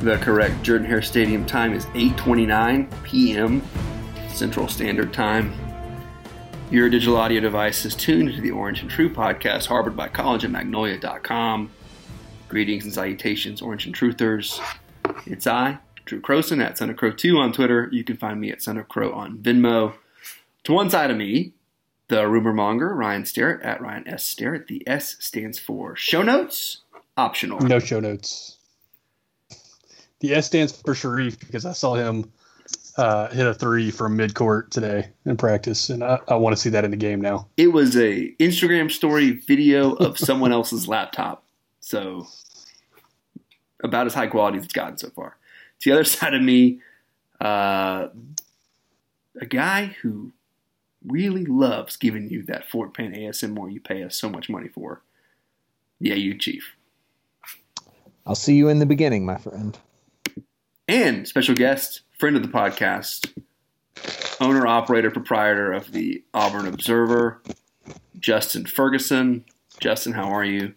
[0.00, 3.62] The correct Jordan Hare Stadium time is 8:29 p.m.
[4.28, 5.52] Central Standard Time.
[6.70, 11.70] Your digital audio device is tuned to the Orange and True podcast, harbored by collegeandmagnolia.com.
[12.48, 14.58] Greetings and salutations, Orange and Truthers.
[15.26, 17.90] It's I, Drew Croson, at Son of Crow 2 on Twitter.
[17.92, 19.92] You can find me at Son of Crow on Venmo.
[20.64, 21.52] To one side of me,
[22.08, 24.24] the rumor monger, Ryan Starrett, at Ryan S.
[24.24, 24.66] Starrett.
[24.66, 26.78] The S stands for show notes,
[27.18, 27.60] optional.
[27.60, 28.49] No show notes.
[30.20, 32.30] The S stands for Sharif because I saw him
[32.96, 36.70] uh, hit a three from midcourt today in practice, and I, I want to see
[36.70, 37.48] that in the game now.
[37.56, 41.44] it was a Instagram story video of someone else's laptop.
[41.80, 42.26] So
[43.82, 45.36] about as high quality as it's gotten so far.
[45.80, 46.80] To the other side of me,
[47.40, 48.08] uh,
[49.40, 50.32] a guy who
[51.06, 55.02] really loves giving you that Fort Payne ASMR you pay us so much money for.
[55.98, 56.74] Yeah, you chief.
[58.26, 59.78] I'll see you in the beginning, my friend.
[60.90, 63.30] And special guest, friend of the podcast,
[64.40, 67.40] owner, operator, proprietor of the Auburn Observer,
[68.18, 69.44] Justin Ferguson.
[69.78, 70.74] Justin, how are you?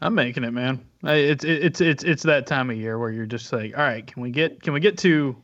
[0.00, 0.84] I'm making it, man.
[1.04, 4.20] It's it's it's it's that time of year where you're just like, all right, can
[4.20, 5.36] we get can we get to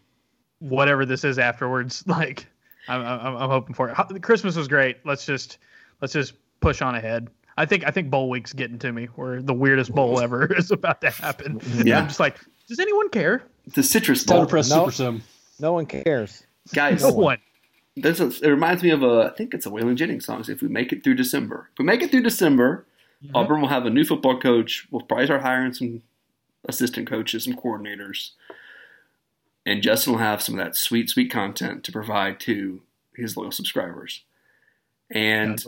[0.58, 2.02] whatever this is afterwards?
[2.08, 2.48] Like,
[2.88, 4.22] I'm I'm, I'm hoping for it.
[4.22, 4.96] Christmas was great.
[5.06, 5.58] Let's just
[6.00, 7.30] let's just push on ahead.
[7.56, 10.72] I think I think bowl week's getting to me, where the weirdest bowl ever is
[10.72, 11.60] about to happen.
[11.84, 12.00] Yeah.
[12.00, 13.42] I'm just like, does anyone care?
[13.74, 14.46] The Citrus Time Bowl.
[14.46, 14.76] to press No.
[14.88, 15.22] Super Sim.
[15.58, 16.44] No one cares.
[16.74, 17.38] Guys, No one.
[17.96, 20.44] this is, it reminds me of a, I think it's a Waylon Jennings song.
[20.48, 22.84] If we make it through December, if we make it through December,
[23.34, 24.86] Auburn will have a new football coach.
[24.90, 26.02] We'll probably start hiring some
[26.68, 28.30] assistant coaches, some coordinators,
[29.64, 32.82] and Justin will have some of that sweet, sweet content to provide to
[33.16, 34.22] his loyal subscribers.
[35.10, 35.64] And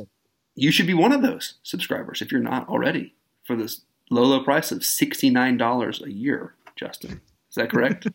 [0.54, 4.42] you should be one of those subscribers if you're not already for this low, low
[4.44, 6.54] price of sixty nine dollars a year.
[6.78, 8.06] Justin, is that correct?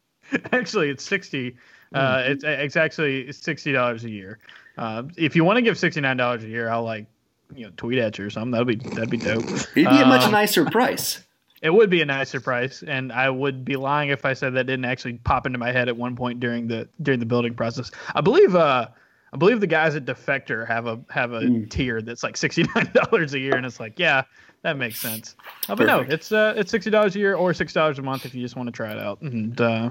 [0.52, 1.56] Actually, it's sixty.
[1.94, 4.38] Uh, it's it's actually sixty dollars a year.
[4.78, 7.06] Uh, if you want to give sixty nine dollars a year, I'll like
[7.54, 8.52] you know tweet at you or something.
[8.52, 9.44] That'd be that'd be dope.
[9.44, 11.22] It'd be a much Uh, nicer price.
[11.62, 14.64] It would be a nicer price, and I would be lying if I said that
[14.66, 17.92] didn't actually pop into my head at one point during the during the building process.
[18.16, 18.88] I believe uh
[19.32, 22.90] I believe the guys at Defector have a have a tier that's like sixty nine
[22.94, 24.24] dollars a year, and it's like yeah,
[24.62, 25.36] that makes sense.
[25.68, 28.24] Uh, but no, it's uh it's sixty dollars a year or six dollars a month
[28.26, 29.90] if you just want to try it out, and uh,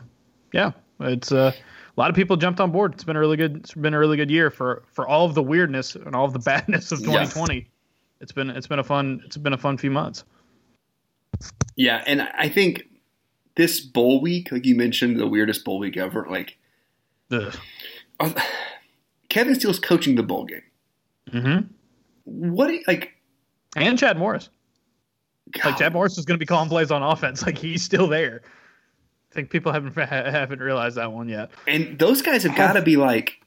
[0.54, 0.72] yeah,
[1.02, 2.94] it's uh, a lot of people jumped on board.
[2.94, 5.34] It's been a really good it's been a really good year for for all of
[5.36, 7.08] the weirdness and all of the badness of Yes.
[7.08, 7.68] twenty twenty.
[8.22, 10.24] It's been it's been a fun it's been a fun few months.
[11.76, 12.84] Yeah, and I think
[13.56, 16.28] this bowl week, like you mentioned, the weirdest bowl week ever.
[16.30, 16.58] Like
[17.32, 17.56] Ugh.
[19.30, 20.62] Kevin Steele's coaching the bowl game.
[21.32, 22.54] Mm-hmm.
[22.54, 23.14] What like?
[23.76, 24.50] And Chad Morris.
[25.56, 27.44] Like God, Chad Morris is going to be calling plays on offense.
[27.46, 28.42] Like he's still there.
[29.32, 31.52] I think people haven't haven't realized that one yet.
[31.68, 33.40] and those guys have got to be like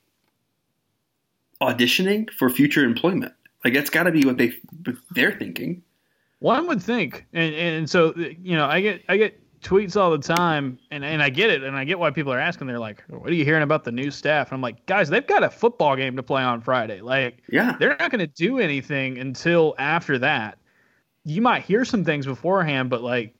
[1.61, 3.33] auditioning for future employment.
[3.65, 4.53] Like that's got to be what they
[5.13, 5.83] they're thinking.
[6.41, 10.19] One would think, and and so you know, I get I get tweets all the
[10.19, 12.67] time, and and I get it, and I get why people are asking.
[12.67, 15.27] They're like, "What are you hearing about the new staff?" And I'm like, guys, they've
[15.27, 17.01] got a football game to play on Friday.
[17.01, 20.59] Like, Yeah, they're not going to do anything until after that.
[21.25, 23.35] You might hear some things beforehand, but like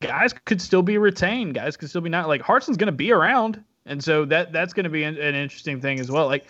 [0.00, 1.54] guys could still be retained.
[1.54, 4.72] Guys could still be not like Harsin's going to be around, and so that that's
[4.72, 6.26] going to be an, an interesting thing as well.
[6.26, 6.46] Like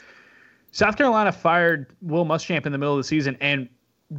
[0.71, 3.69] South Carolina fired Will Muschamp in the middle of the season, and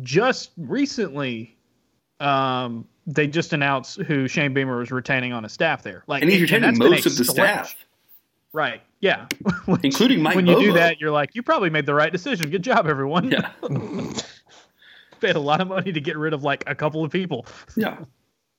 [0.02, 1.58] just recently,
[2.20, 6.04] um, they just announced who Shane Beamer was retaining on his staff there.
[6.08, 7.70] Like, and he's retaining that's most of the stretch.
[7.70, 7.86] staff,
[8.54, 8.82] Right.
[9.00, 9.26] Yeah.
[9.82, 10.36] Including Mike.
[10.36, 12.52] when you do that, you're like, you probably made the right decision.
[12.52, 13.30] Good job, everyone.
[13.32, 13.52] yeah,
[15.24, 17.98] paid a lot of money to get rid of like a couple of people, yeah.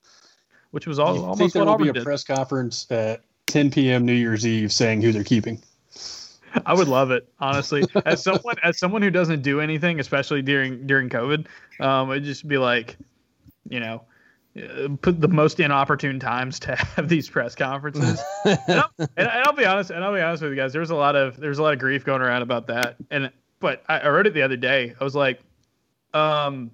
[0.70, 2.05] which was all, I think almost there what will be a did.
[2.05, 4.05] press conference at 10 p.m.
[4.05, 5.62] New Year's Eve saying who they're keeping.
[6.66, 7.84] I would love it, honestly.
[8.05, 11.46] As someone as someone who doesn't do anything, especially during during COVID,
[11.81, 12.96] um, it'd just be like,
[13.69, 14.05] you know,
[14.56, 18.22] uh, put the most inopportune times to have these press conferences.
[18.44, 20.72] and, I'll, and, and I'll be honest, and I'll be honest with you guys.
[20.72, 22.96] There's a lot of there's a lot of grief going around about that.
[23.10, 24.94] And but I, I wrote it the other day.
[25.00, 25.40] I was like,
[26.14, 26.70] um,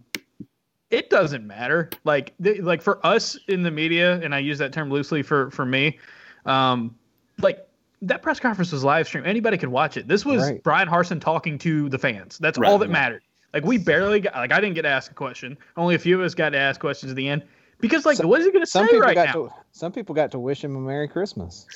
[0.90, 1.88] it doesn't matter.
[2.04, 5.50] Like th- like for us in the media, and I use that term loosely for
[5.50, 5.98] for me.
[6.46, 6.94] Um,
[7.40, 7.66] like
[8.02, 9.24] that press conference was live stream.
[9.26, 10.08] Anybody could watch it.
[10.08, 10.62] This was Right.
[10.62, 12.38] Bryan Harsin talking to the fans.
[12.38, 12.70] That's Right.
[12.70, 13.22] all that mattered.
[13.54, 14.34] Like we barely got.
[14.34, 15.56] Like I didn't get to ask a question.
[15.76, 17.42] Only a few of us got to ask questions at the end
[17.80, 19.32] because like Some- what is he going to say people right got now?
[19.32, 21.66] to some people got to wish him a Merry Christmas.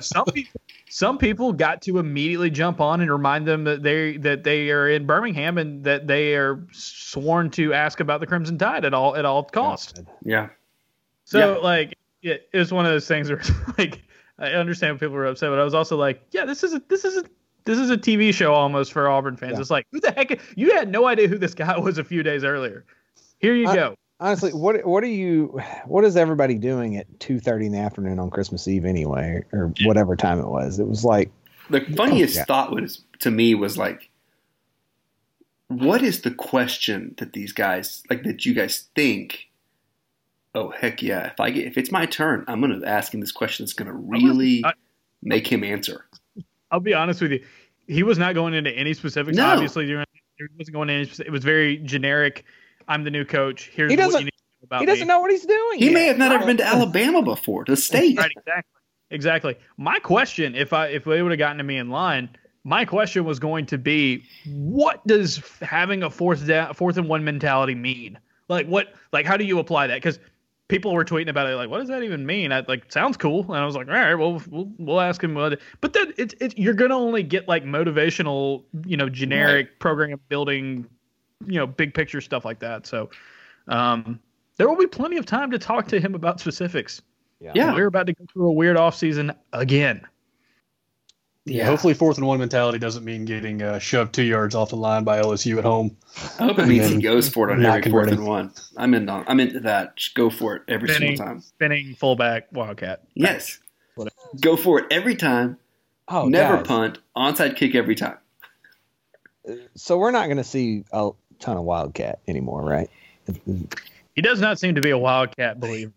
[0.00, 4.44] some people, some people got to immediately jump on and remind them that they that
[4.44, 8.84] they are in Birmingham and that they are sworn to ask about the Crimson Tide
[8.84, 10.00] at all at all costs.
[10.24, 10.48] Yeah.
[11.24, 11.58] So Yeah.
[11.60, 13.40] like it, it was one of those things where
[13.78, 14.02] like
[14.38, 16.82] I understand when people were upset, but I was also like, yeah, this is a
[16.88, 17.24] this is a
[17.64, 19.54] this is a TV show almost for Auburn fans.
[19.54, 19.60] Yeah.
[19.60, 22.22] It's like who the heck you had no idea who this guy was a few
[22.22, 22.84] days earlier.
[23.38, 23.96] Here you I- go.
[24.18, 25.60] Honestly, what what are you?
[25.84, 29.72] What is everybody doing at two thirty in the afternoon on Christmas Eve anyway, or
[29.84, 30.78] whatever time it was?
[30.78, 31.30] It was like
[31.68, 32.44] The funniest Yeah.
[32.44, 34.08] thought was to me was like,
[35.68, 39.48] what is the question that these guys like that you guys think?
[40.54, 41.26] Oh heck yeah!
[41.32, 43.64] If I get if it's my turn, I'm going to ask him this question.
[43.66, 44.72] that's going to really I-
[45.22, 46.06] make him answer.
[46.70, 47.44] I'll be honest with you.
[47.86, 49.36] He was not going into any specifics.
[49.36, 49.44] No.
[49.46, 50.06] Obviously, during-
[50.38, 51.26] he wasn't going into any.
[51.28, 52.44] It was very generic.
[52.88, 53.70] I'm the new coach.
[53.74, 55.08] Here's He what doesn't- you need to know about he doesn't me.
[55.08, 55.78] know what he's doing.
[55.78, 58.16] He may have not ever been to Alabama before, to the state.
[58.18, 58.80] Right, exactly,
[59.10, 59.56] exactly.
[59.76, 62.28] My question, if I if they would have gotten to me in line,
[62.64, 67.22] my question was going to be, what does having a fourth down, fourth and one
[67.24, 68.18] mentality mean?
[68.48, 68.94] Like what?
[69.12, 69.96] Like how do you apply that?
[69.96, 70.18] Because
[70.68, 72.50] people were tweeting about it, like, what does that even mean?
[72.50, 75.34] I like sounds cool, and I was like, all right, well, we'll, we'll ask him
[75.34, 75.60] what.
[75.80, 80.86] But then it's it's you're gonna only get like motivational, you know, generic program building,
[81.44, 82.86] you know, big picture stuff like that.
[82.86, 83.10] So,
[83.68, 84.20] um,
[84.56, 87.02] there will be plenty of time to talk to him about specifics.
[87.40, 87.74] Yeah.
[87.74, 90.00] We're about to go through a weird offseason again.
[91.44, 91.66] Yeah.
[91.66, 95.04] Hopefully, fourth and one mentality doesn't mean getting uh, shoved two yards off the line
[95.04, 95.96] by LSU at home.
[96.40, 98.52] I hope it means he goes for it on not every fourth and one.
[98.76, 99.08] I'm in.
[99.08, 99.96] On, I'm into that.
[99.96, 101.40] Just go for it every Spinning, single time.
[101.42, 103.02] spinning fullback Wildcat.
[103.14, 103.60] Yes.
[104.40, 105.56] Go for it every time.
[106.08, 106.66] Oh, Never guys.
[106.66, 106.98] punt.
[107.16, 108.16] Onside kick every time.
[109.76, 112.90] So we're not going to see a ton of Wildcat anymore, right?
[114.14, 115.92] He does not seem to be a Wildcat believer.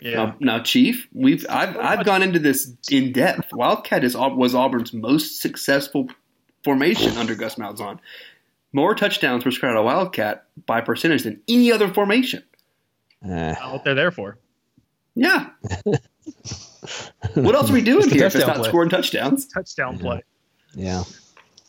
[0.00, 0.14] Yeah.
[0.14, 3.52] Now, now, Chief, we've I've I've gone into this in depth.
[3.52, 6.08] Wildcat is was Auburn's most successful
[6.62, 7.98] formation under Gus Malzahn.
[8.72, 12.42] More touchdowns per square out of Wildcat by percentage than any other formation.
[13.24, 14.38] Uh, what they're there for.
[15.14, 15.50] Yeah.
[17.34, 18.68] what else are we doing here if it's not play.
[18.68, 19.46] scoring touchdowns?
[19.46, 20.22] Touchdown play.
[20.74, 21.02] yeah.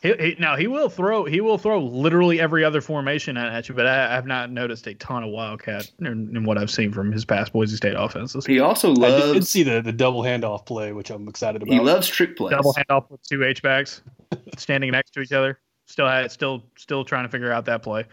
[0.03, 1.23] He, he, now he will throw.
[1.23, 4.85] He will throw literally every other formation at at you, but I, I've not noticed
[4.85, 8.45] a ton of Wildcat in, in what I've seen from his past Boise State offenses.
[8.45, 9.23] He also loves.
[9.23, 11.73] I did, did see the, the double handoff play, which I'm excited about.
[11.73, 12.51] he loves trick plays.
[12.51, 14.01] Double handoff with two H backs
[14.57, 15.57] standing next to each other.
[15.85, 18.03] Still had still still trying to figure out that play.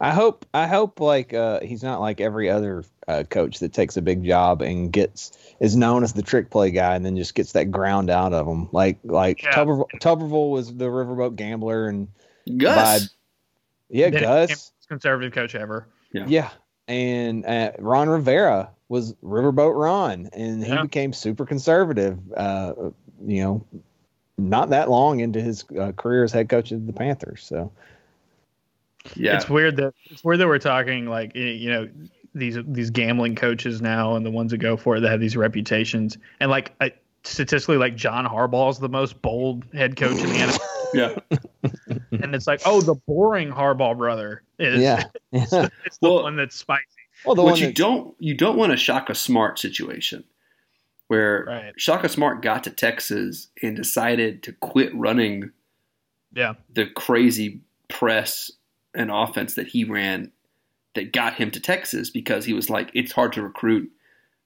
[0.00, 3.96] I hope I hope like uh, he's not like every other uh, coach that takes
[3.96, 7.34] a big job and gets is known as the trick play guy and then just
[7.34, 8.68] gets that ground out of him.
[8.72, 9.52] Like like Yeah.
[9.54, 12.08] Tuberville, Tuberville was the Riverboat Gambler and
[12.56, 13.08] Gus.
[13.88, 15.86] yeah Then Gus conservative coach ever.
[16.12, 16.50] yeah
[16.88, 20.82] and uh, Ron Rivera was Riverboat Ron and he Yeah.
[20.82, 22.18] became super conservative.
[22.36, 22.72] Uh,
[23.24, 23.66] you know,
[24.38, 27.42] not that long into his uh, career as head coach of the Panthers.
[27.42, 27.72] So
[29.14, 29.36] Yeah.
[29.36, 31.88] It's weird that it's weird that we're talking like you know
[32.34, 35.36] these these gambling coaches now and the ones that go for it that have these
[35.36, 36.92] reputations and like I,
[37.24, 40.58] statistically like John Harbaugh is the most bold head coach in the NFL
[40.94, 41.38] yeah.
[42.22, 45.70] and it's like oh the boring Harbaugh brother is yeah, it's the
[46.02, 46.82] Well- one that's spicy
[47.24, 50.22] well the what one you that- don't you don't want a Shaka Smart situation
[51.08, 51.72] where Right.
[51.76, 55.50] Shaka Smart got to Texas and decided to quit running
[56.34, 58.50] yeah the crazy press
[58.96, 60.32] and offense that he ran
[60.94, 63.90] that got him to Texas because he was like it's hard to recruit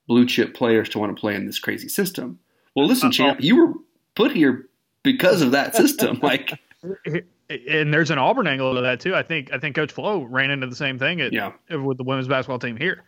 [0.07, 2.39] blue chip players to want to play in this crazy system.
[2.75, 3.13] Well, listen, Uh-oh.
[3.13, 3.75] champ, you were
[4.15, 4.69] put here
[5.03, 6.19] because of that system.
[6.23, 6.53] like,
[6.83, 10.51] and there's an Auburn angle to that too I think I think Coach Flo ran
[10.51, 13.05] into the same thing at, yeah, with the women's basketball team here.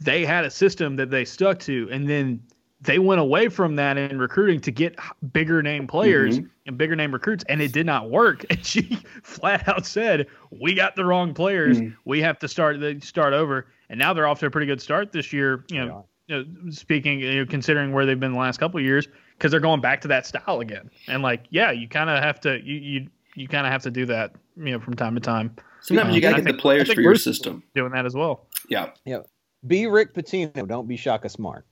[0.00, 2.42] They had a system that they stuck to, and then
[2.82, 4.96] they went away from that in recruiting to get
[5.32, 6.48] bigger name players Mhm.
[6.66, 8.44] and bigger name recruits, and it did not work.
[8.50, 11.80] And she flat out said, "We got the wrong players.
[11.80, 11.94] Mhm.
[12.04, 14.80] We have to start the start over." And now they're off to a pretty good
[14.80, 15.64] start this year.
[15.70, 18.84] You know, you know, speaking, you know, considering where they've been the last couple of
[18.84, 19.06] years,
[19.38, 20.90] because they're going back to that style again.
[21.08, 23.90] And like, yeah, you kind of have to you you you kind of have to
[23.90, 25.54] do that, you know, from time to time.
[25.80, 27.62] sometimes Um, you got to and I get the think- players for your system.
[27.74, 28.46] Doing that as well.
[28.68, 29.20] Yeah, yeah.
[29.66, 30.66] be Rick Pitino.
[30.66, 31.64] Don't be Shaka Smart.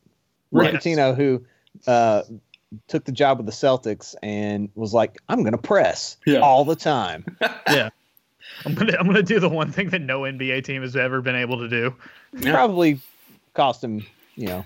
[0.53, 0.83] Rick Right.
[0.83, 1.45] Pitino, who
[1.87, 2.23] uh,
[2.89, 6.39] took the job with the Celtics and was like, "I'm going to press Yeah.
[6.41, 7.25] all the time."
[7.69, 7.91] yeah.
[8.65, 11.37] I'm gonna I'm gonna do the one thing that no NBA team has ever been
[11.37, 11.95] able to do.
[12.39, 12.53] Yeah.
[12.53, 13.01] Probably
[13.55, 14.05] cost him,
[14.35, 14.65] you know,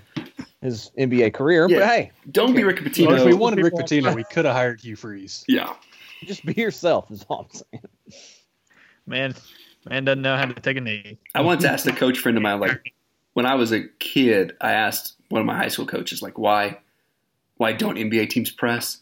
[0.61, 1.67] his NBA career.
[1.69, 1.79] Yeah.
[1.79, 4.81] But hey, Don't be Rick Well, if we wanted Rick Pitino, we could have hired
[4.81, 5.45] Hugh Freeze.
[5.47, 5.73] yeah.
[6.23, 7.09] just be yourself.
[7.11, 7.61] Is all I'm
[8.11, 8.21] saying.
[9.05, 9.35] Man,
[9.87, 11.17] man doesn't know how to take a knee.
[11.35, 12.93] I once asked a coach friend of mine, like
[13.33, 16.79] when I was a kid, I asked one of my high school coaches, like, why,
[17.57, 18.99] why don't NBA teams press?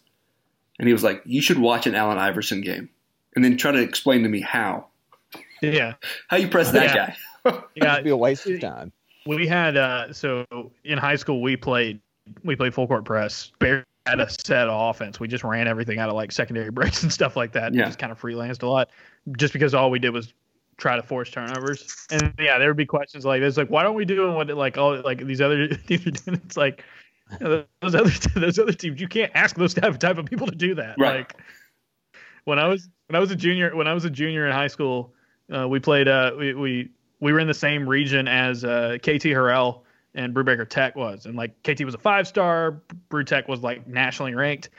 [0.79, 2.89] And he was like, you should watch an Allen Iverson game,
[3.35, 4.87] and then try to explain to me how,
[5.61, 5.93] Yeah,
[6.27, 7.15] how you press that Yeah.
[7.45, 7.63] guy.
[7.75, 7.93] yeah.
[7.93, 8.91] It'd be a waste of time.
[9.25, 10.45] We had uh so
[10.83, 11.99] in high school we played
[12.43, 13.51] we played full court press.
[13.59, 15.19] Barely had a set of offense.
[15.19, 17.73] We just ran everything out of like secondary breaks and stuff like that.
[17.73, 17.85] Yeah.
[17.85, 18.89] Just kind of freelanced a lot.
[19.37, 20.33] Just because all we did was
[20.77, 22.07] try to force turnovers.
[22.11, 24.77] And yeah, there would be questions like this, like why don't we do what like
[24.77, 26.41] all like these other teams are doing?
[26.45, 26.83] It's like
[27.39, 30.25] you know, those other those other teams, you can't ask those type of type of
[30.25, 30.95] people to do that.
[30.97, 31.17] Right.
[31.17, 31.35] Like
[32.45, 34.67] when I was when I was a junior when I was a junior in high
[34.67, 35.13] school,
[35.55, 36.89] uh, we played uh we, we
[37.19, 39.82] we were in the same region as uh, KT Harrell
[40.15, 43.87] and Brubaker Tech was, and like KT was a five star, Brew Tech was like
[43.87, 44.69] nationally ranked.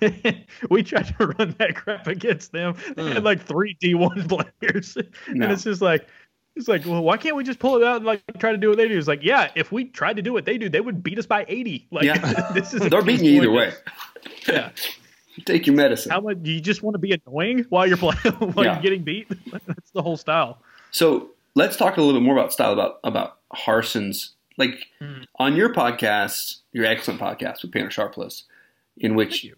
[0.70, 2.76] we tried to run that crap against them.
[2.96, 3.24] They had hmm.
[3.24, 4.96] like three D one players,
[5.28, 5.44] No.
[5.44, 6.06] and it's just like.
[6.58, 8.70] It's like, well, why can't we just pull it out and like try to do
[8.70, 8.96] what they do?
[8.96, 11.26] It's like, yeah, if we tried to do what they do, they would beat us
[11.26, 11.86] by eighty.
[11.92, 12.50] Like, Yeah.
[12.54, 13.74] this is They're beating you either way.
[14.48, 14.70] Yeah,
[15.44, 16.12] Take your medicine.
[16.12, 18.16] how much you just want to be annoying while you're playing
[18.54, 18.72] while Yeah.
[18.72, 19.28] you're getting beat?
[19.66, 20.62] That's the whole style.
[20.92, 24.35] So let's talk a little bit more about style about about Harsin's.
[24.56, 25.22] Like Hmm.
[25.38, 28.44] on your podcast, your excellent podcast with Painter Sharpless,
[28.96, 29.56] in which you.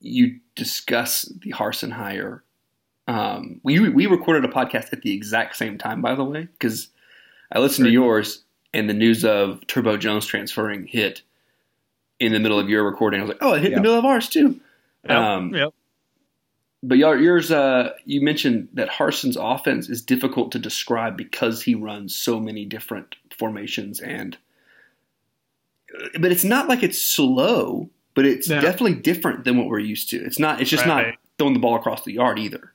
[0.00, 2.42] you discuss the Harsin hire.
[3.08, 6.88] Um, we we recorded a podcast at the exact same time, by the way, because
[7.52, 8.42] I listened to yours
[8.74, 11.22] and the news of Turbo Jones transferring hit
[12.18, 13.20] in the middle of your recording.
[13.20, 13.76] I was like, oh, it hit in Yeah.
[13.78, 14.60] the middle of ours too.
[15.08, 15.72] Yep, Um, yep.
[16.88, 21.74] But y'all, yours, uh, you mentioned that Harsin's offense is difficult to describe because he
[21.74, 24.38] runs so many different formations, and
[26.18, 28.60] but it's not like it's slow, but it's No.
[28.60, 30.16] definitely different than what we're used to.
[30.24, 30.60] It's not.
[30.60, 31.06] It's just not
[31.38, 32.72] throwing the ball across the yard either.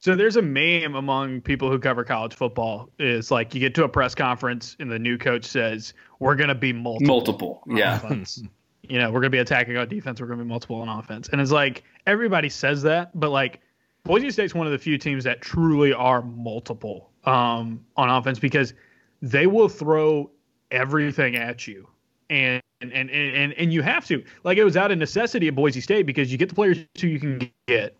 [0.00, 3.84] So there's a meme among people who cover college football is like you get to
[3.84, 7.06] a press conference and the new coach says we're going to be multiple.
[7.06, 8.00] Multiple, yeah.
[8.88, 10.20] you know, we're going to be attacking on defense.
[10.20, 11.28] We're going to be multiple on offense.
[11.30, 13.60] And it's like everybody says that, but like
[14.04, 18.74] Boise State's one of the few teams that truly are multiple um, on offense because
[19.22, 20.30] they will throw
[20.70, 21.88] everything at you.
[22.30, 24.22] And, and, and, and, and you have to.
[24.44, 27.06] Like it was out of necessity at Boise State because you get the players who
[27.08, 27.96] you can get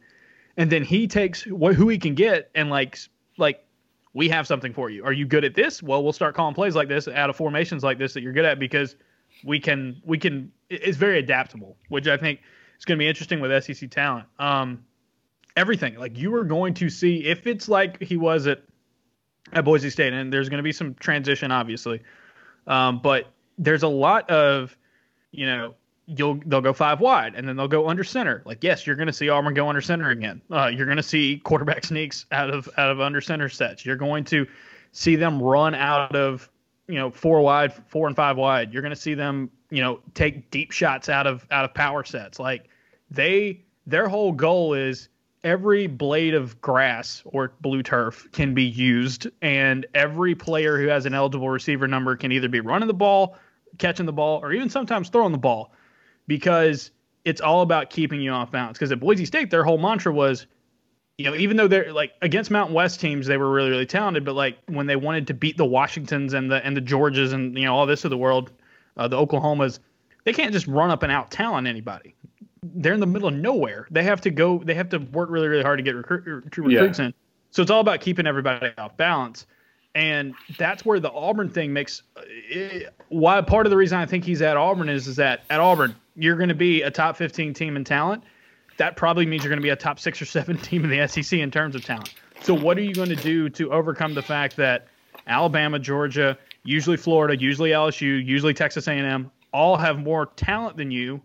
[0.59, 2.99] and then he takes wh- who he can get and like
[3.38, 3.64] like
[4.12, 5.04] we have something for you.
[5.04, 5.83] Are you good at this?
[5.83, 8.45] Well, we'll start calling plays like this out of formations like this that you're good
[8.45, 8.97] at because
[9.45, 12.40] we can we can it's very adaptable, which I think
[12.78, 14.26] is going to be interesting with SEC talent.
[14.38, 14.84] Um
[15.56, 18.62] everything like you are going to see if it's like he was at
[19.52, 22.02] at Boise State and there's going to be some transition obviously.
[22.66, 23.26] Um but
[23.58, 24.76] there's a lot of
[25.30, 25.75] you know
[26.08, 28.42] you'll they'll go five wide and then they'll go under center.
[28.44, 30.40] Like yes, you're going to see Auburn go under center again.
[30.50, 33.84] Uh, you're going to see quarterback sneaks out of out of under center sets.
[33.84, 34.46] You're going to
[34.92, 36.48] see them run out of
[36.88, 38.73] you know four wide, four and five wide.
[38.73, 42.04] You're going to see them you know take deep shots out of out of power
[42.04, 42.38] sets.
[42.38, 42.68] Like
[43.11, 45.09] they their whole goal is
[45.45, 51.07] every blade of grass or blue turf can be used and every player who has
[51.07, 53.38] an eligible receiver number can either be running the ball
[53.78, 55.73] catching the ball or even sometimes throwing the ball
[56.26, 56.90] because
[57.25, 58.78] it's all about keeping you off balance.
[58.78, 60.47] Because at Boise State, their whole mantra was,
[61.18, 64.25] you know, even though they're like against Mountain West teams, they were really, really talented.
[64.25, 67.58] But like when they wanted to beat the Washingtons and the and the Georgias and
[67.58, 68.52] you know all this of the world,
[68.96, 69.80] uh, the Oklahomas,
[70.25, 72.14] they can't just run up and out talent anybody.
[72.62, 73.88] They're in the middle of nowhere.
[73.90, 74.58] They have to go.
[74.64, 76.78] They have to work really, really hard to get recruit, Yeah.
[76.78, 77.12] recruits in.
[77.50, 79.46] So it's all about keeping everybody off balance.
[79.94, 82.02] And that's where the Auburn thing makes
[82.52, 85.58] eh, why part of the reason I think he's at Auburn is is that at
[85.58, 88.22] Auburn you're going to be a top 15 team in talent.
[88.78, 91.06] That probably means you're going to be a top six or seven team in the
[91.06, 92.14] SEC in terms of talent.
[92.42, 94.88] So what are you going to do to overcome the fact that
[95.26, 101.20] Alabama, Georgia, usually Florida, usually LSU, usually Texas A&M, all have more talent than you?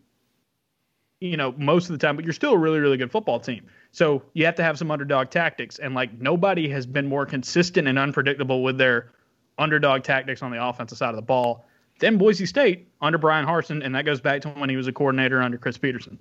[1.22, 3.66] You know, most of the time, but you're still a really, really good football team.
[3.92, 7.88] So you have to have some underdog tactics, and like nobody has been more consistent
[7.88, 9.12] and unpredictable with their
[9.58, 11.66] underdog tactics on the offensive side of the ball
[12.00, 14.92] than Boise State under Bryan Harsin, and that goes back to when he was a
[14.92, 16.18] coordinator under Chris Peterson.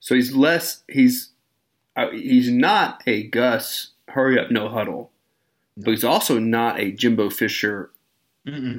[0.00, 0.82] So he's less.
[0.88, 1.30] He's
[1.96, 5.10] uh, he's not a Gus hurry up no huddle,
[5.76, 7.90] but he's also not a Jimbo Fisher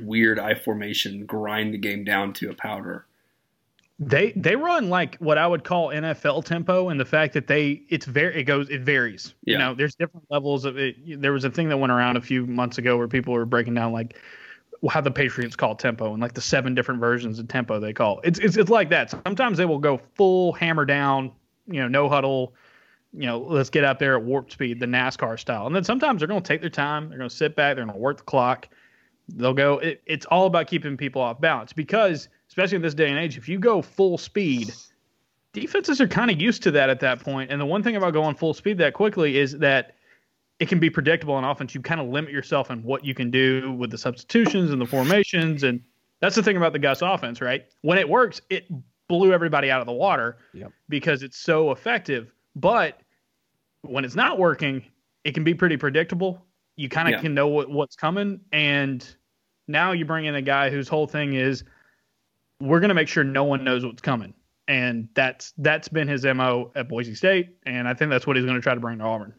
[0.03, 3.05] weird I formation, grind the game down to a powder.
[3.99, 7.83] They they run like what I would call NFL tempo, and the fact that they
[7.89, 9.35] it's very it goes it varies.
[9.43, 9.53] Yeah.
[9.53, 11.21] You know, there's different levels of it.
[11.21, 13.75] There was a thing that went around a few months ago where people were breaking
[13.75, 14.17] down like
[14.89, 18.19] how the Patriots call tempo and like the seven different versions of tempo they call.
[18.23, 19.11] It's it's it's like that.
[19.11, 21.31] Sometimes they will go full hammer down,
[21.67, 22.53] you know, no huddle,
[23.13, 25.67] you know, let's get out there at warp speed, the NASCAR style.
[25.67, 27.09] And then sometimes they're going to take their time.
[27.09, 27.75] They're going to sit back.
[27.75, 28.69] They're going to work the clock.
[29.29, 29.79] They'll go.
[29.79, 33.37] It, it's all about keeping people off balance because, especially in this day and age,
[33.37, 34.73] if you go full speed,
[35.53, 37.51] defenses are kind of used to that at that point.
[37.51, 39.95] And the one thing about going full speed that quickly is that
[40.61, 41.73] it can be predictable on offense.
[41.73, 44.85] You kind of limit yourself in what you can do with the substitutions and the
[44.85, 45.63] formations.
[45.63, 45.81] And
[46.19, 47.65] that's the thing about the Gus offense, right?
[47.81, 48.67] When it works, it
[49.07, 50.71] blew everybody out of the water Yep.
[50.87, 52.31] because it's so effective.
[52.55, 52.99] But
[53.81, 54.85] when it's not working,
[55.23, 56.45] it can be pretty predictable.
[56.75, 57.21] You kind of Yeah.
[57.21, 58.39] can know what, what's coming.
[58.51, 59.03] And
[59.67, 61.63] now you bring in a guy whose whole thing is
[62.59, 64.35] we're going to make sure no one knows what's coming.
[64.67, 67.49] And that's that's been his MO at Boise State.
[67.65, 69.33] And I think that's what he's going to try to bring to Auburn.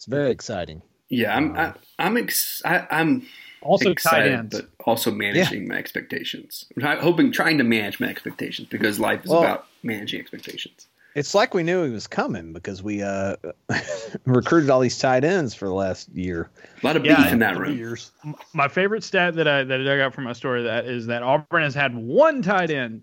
[0.00, 0.80] It's very exciting.
[1.10, 3.26] Yeah, I'm I, I'm ex- I, I'm
[3.60, 6.64] Also tight excited, but also managing my expectations.
[6.82, 10.86] I'm hoping, trying to manage my expectations because life is Well- about managing expectations.
[11.16, 13.36] It's like we knew he was coming because we uh,
[14.24, 16.48] recruited all these tight ends for the last year.
[16.82, 17.76] A lot of Yeah, beef in that room.
[17.76, 18.12] years.
[18.54, 21.22] my favorite stat that I that I dug out from my story that is that
[21.22, 23.02] Auburn has had one tight end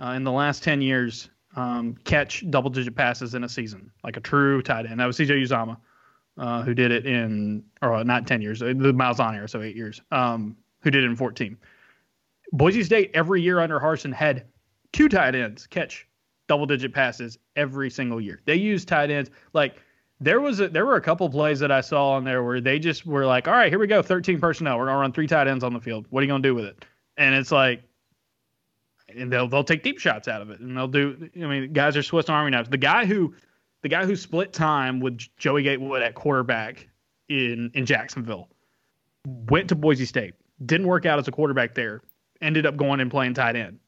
[0.00, 4.16] uh, in the last ten years um, catch double digit passes in a season, like
[4.16, 4.98] a true tight end.
[5.00, 5.76] That was CJ Uzomah,
[6.38, 9.62] uh, who did it in or uh, not ten years, uh, the Malzahn era, so
[9.62, 10.00] eight years.
[10.10, 11.56] Um, who did it in fourteen?
[12.52, 14.46] Boise State every year under Harsin had
[14.92, 16.06] two tight ends catch
[16.46, 18.40] double digit passes every single year.
[18.44, 19.76] They use tight ends like
[20.20, 22.78] there was a, there were a couple plays that I saw on there where they
[22.78, 24.78] just were like, all right, here we go, 13 personnel.
[24.78, 26.06] We're gonna run three tight ends on the field.
[26.10, 26.84] What are you gonna do with it?
[27.16, 27.82] And it's like,
[29.08, 31.30] and they'll they'll take deep shots out of it, and they'll do.
[31.36, 32.68] I mean, guys are Swiss Army knives.
[32.68, 33.34] The guy who
[33.84, 36.88] the guy who split time with Joey Gatewood at quarterback
[37.28, 38.48] in in Jacksonville
[39.26, 40.32] went to Boise State.
[40.64, 42.00] Didn't work out as a quarterback there.
[42.40, 43.78] Ended up going and playing tight end.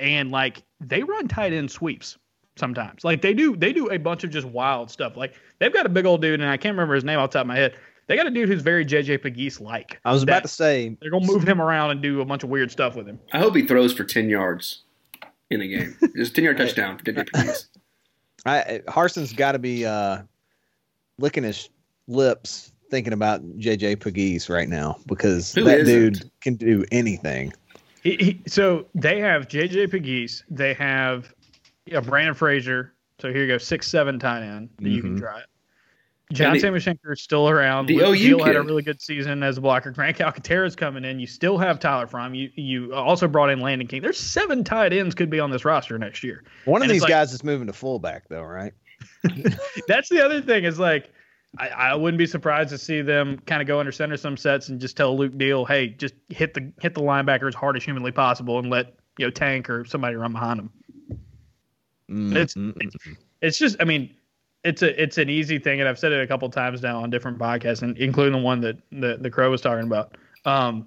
[0.00, 2.16] And like they run tight end sweeps
[2.56, 3.04] sometimes.
[3.04, 5.18] Like they do they do a bunch of just wild stuff.
[5.18, 7.38] Like they've got a big old dude, and I can't remember his name off the
[7.38, 7.74] top of my head.
[8.06, 10.00] They got a dude who's very JJ Pegues like.
[10.06, 12.48] I was about to say They're gonna move him around and do a bunch of
[12.48, 13.20] weird stuff with him.
[13.34, 14.84] I hope he throws for ten yards
[15.50, 15.94] in a game.
[16.16, 17.66] Just ten yard touchdown for Denver Pegues.
[18.44, 20.22] I, Harsin's got to be uh,
[21.18, 21.68] licking his
[22.08, 26.12] lips thinking about JJ Pegues right now because Who that isn't?
[26.12, 27.52] dude can do anything.
[28.02, 30.42] He, he, so they have JJ Pegues.
[30.50, 31.32] They have
[31.86, 32.92] yeah, Brandon Frazier.
[33.20, 35.20] So here you go, six seven tight end that you can Mhm.
[35.20, 35.42] try.
[36.32, 37.86] John And Samuel Shenker is still around.
[37.86, 39.90] the Luke OU Gill had a really good season as a blocker.
[39.90, 41.20] Grant Calcaterra's coming in.
[41.20, 42.34] You still have Tyler Fromm.
[42.34, 44.02] You you also brought in Landon King.
[44.02, 46.44] There's seven tight ends could be on this roster next year.
[46.64, 48.72] One of And it's these like- guys is moving to fullback though, right?
[49.88, 51.10] That's the other thing is like
[51.58, 54.68] I, I wouldn't be surprised to see them kind of go under center some sets
[54.70, 57.84] and just tell Luke Deal, hey, just hit the hit the linebacker as hard as
[57.84, 60.70] humanly possible and let you know Tank or somebody run behind him.
[62.10, 63.16] Mm, It's- mm.
[63.42, 64.14] It's just I mean
[64.64, 67.10] it's a it's an easy thing and I've said it a couple times now on
[67.10, 70.16] different podcasts and including the one that the the Crow was talking about.
[70.44, 70.86] Um,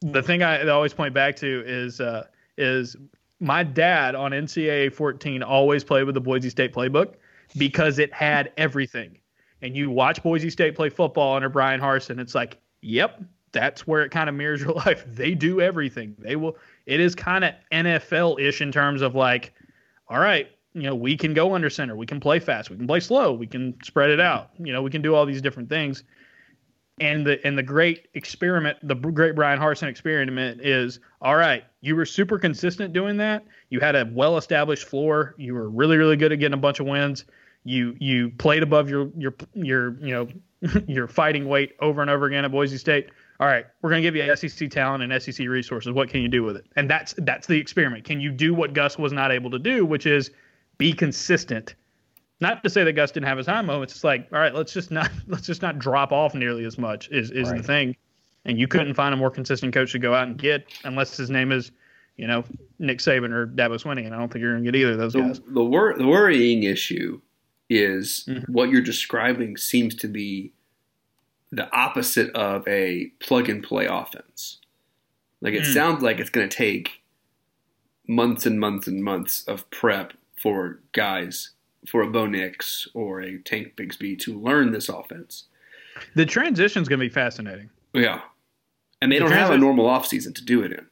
[0.00, 2.24] the thing I always point back to is uh,
[2.58, 2.96] is
[3.40, 7.14] my dad on NCAA 14 always played with the Boise State playbook
[7.56, 9.18] because it had everything.
[9.62, 14.02] And you watch Boise State play football under Bryan Harsin, it's like, yep, that's where
[14.02, 15.04] it kind of mirrors your life.
[15.06, 16.14] They do everything.
[16.18, 16.56] They will.
[16.86, 19.52] It is kind of NFL ish in terms of like,
[20.08, 22.86] all right, you know, we can go under center, we can play fast, we can
[22.86, 24.50] play slow, we can spread it out.
[24.58, 26.04] You know, we can do all these different things.
[27.00, 31.64] And the and the great experiment, the great Bryan Harsin experiment is all right.
[31.80, 33.46] You were super consistent doing that.
[33.70, 35.34] You had a well established floor.
[35.38, 37.24] You were really really good at getting a bunch of wins.
[37.64, 40.28] You you played above your your your you know
[40.86, 43.08] your fighting weight over and over again at Boise State.
[43.40, 45.92] All right, we're going to give you SEC talent and SEC resources.
[45.92, 46.66] What can you do with it?
[46.76, 48.04] And that's that's the experiment.
[48.04, 50.30] Can you do what Gus was not able to do, which is
[50.78, 51.74] be consistent?
[52.40, 53.94] Not to say that Gus didn't have his high moments.
[53.94, 57.08] It's like, all right, let's just not let's just not drop off nearly as much
[57.10, 57.96] is is the thing.
[58.44, 61.30] And you couldn't find a more consistent coach to go out and get unless his
[61.30, 61.72] name is,
[62.16, 62.44] you know,
[62.78, 64.04] Nick Saban or Dabo Swinney.
[64.06, 65.40] And I don't think you're going to get either of those guys.
[65.40, 67.20] The, the, wor- the worrying issue
[67.68, 68.48] is Mhm.
[68.48, 70.52] what you're describing seems to be
[71.50, 74.58] the opposite of a plug and play offense.
[75.40, 75.74] Like it Mm.
[75.74, 77.02] sounds like it's going to take
[78.06, 81.50] months and months and months of prep for guys,
[81.88, 85.44] for a Bo Nix or a Tank Bigsby to learn this offense.
[86.14, 87.70] The transition is going to be fascinating.
[87.94, 88.20] Yeah,
[89.00, 90.86] and they The don't have a normal offseason to do it in.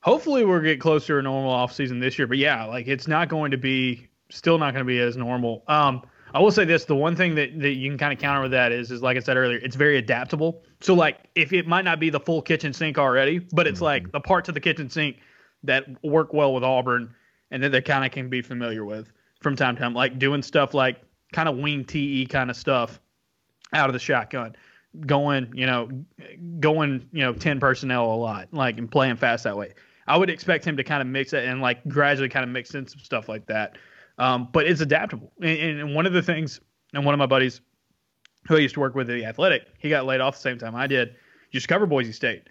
[0.00, 2.26] Hopefully, we'll get closer to a normal offseason this year.
[2.26, 5.64] But yeah, like it's not going to be, still not going to be as normal.
[5.68, 6.02] Um,
[6.34, 8.50] I will say this: the one thing that, that you can kind of counter with
[8.50, 10.62] that is, is like I said earlier, it's very adaptable.
[10.80, 14.12] So like, if it might not be the full kitchen sink already, but it's like
[14.12, 15.16] the parts of the kitchen sink
[15.62, 17.14] that work well with Auburn,
[17.50, 20.42] and that they kind of can be familiar with from time to time, like doing
[20.42, 21.00] stuff like
[21.32, 23.00] kind of wing te kind of stuff
[23.72, 24.54] out of the shotgun,
[25.06, 25.88] going you know,
[26.60, 29.74] going you know ten personnel a lot, like and playing fast that way.
[30.06, 32.74] I would expect him to kind of mix it and like gradually kind of mix
[32.74, 33.78] in some stuff like that.
[34.18, 35.32] Um, but it's adaptable.
[35.40, 36.60] And, and one of the things,
[36.92, 37.60] and one of my buddies
[38.46, 40.58] who I used to work with at the Athletic, he got laid off the same
[40.58, 41.16] time I did.
[41.52, 42.48] To cover Boise State.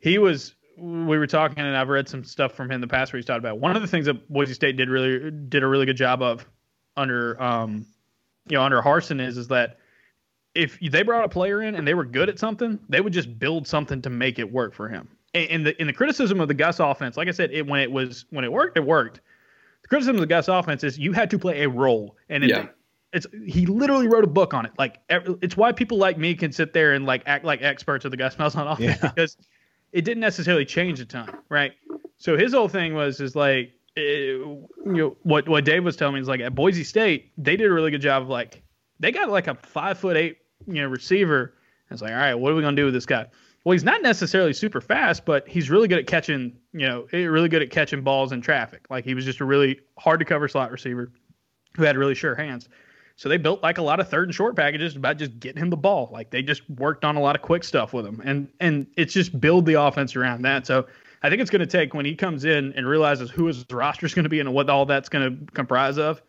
[0.00, 0.54] He was.
[0.76, 3.26] We were talking, and I've read some stuff from him in the past where he's
[3.26, 5.96] talked about one of the things that Boise State did really did a really good
[5.96, 6.46] job of
[6.96, 7.84] under um,
[8.48, 9.78] you know under Harsin is is that
[10.54, 13.38] if they brought a player in and they were good at something, they would just
[13.38, 15.08] build something to make it work for him.
[15.34, 17.80] And in the in the criticism of the Gus offense, like I said, it when
[17.80, 19.20] it was when it worked, it worked.
[19.82, 22.50] The criticism of the Gus offense is you had to play a role, and it,
[22.50, 22.66] Yeah.
[23.12, 24.72] it's he literally wrote a book on it.
[24.78, 28.10] Like it's why people like me can sit there and like act like experts of
[28.10, 29.10] the Gus Malzahn offense Yeah.
[29.10, 29.36] because
[29.92, 31.72] it didn't necessarily change a ton, right?
[32.16, 36.14] So his whole thing was is like eh, you know what what Dave was telling
[36.14, 38.62] me is like at Boise State they did a really good job of like
[38.98, 41.54] they got like a five foot eight you know receiver.
[41.90, 43.26] It's like all right, what are we gonna do with this guy?
[43.64, 47.24] Well, he's not necessarily super fast, but he's really good at catching you know eh,
[47.24, 48.86] really good at catching balls in traffic.
[48.90, 51.10] Like he was just a really hard to cover slot receiver
[51.76, 52.68] who had really sure hands.
[53.20, 55.68] So they built like a lot of third and short packages about just getting him
[55.68, 56.08] the ball.
[56.10, 59.12] Like they just worked on a lot of quick stuff with him, and and it's
[59.12, 60.66] just build the offense around that.
[60.66, 60.86] So
[61.22, 64.06] I think it's going to take when he comes in and realizes who his roster
[64.06, 66.22] is going to be and what all that's going to comprise of.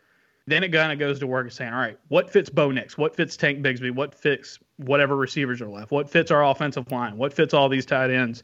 [0.46, 2.98] Then it kind of goes to work saying, all right, what fits Bo Nix?
[2.98, 3.94] What fits Tank Bigsby?
[3.94, 5.92] What fits whatever receivers are left?
[5.92, 7.16] What fits our offensive line?
[7.16, 8.42] What fits all these tight ends?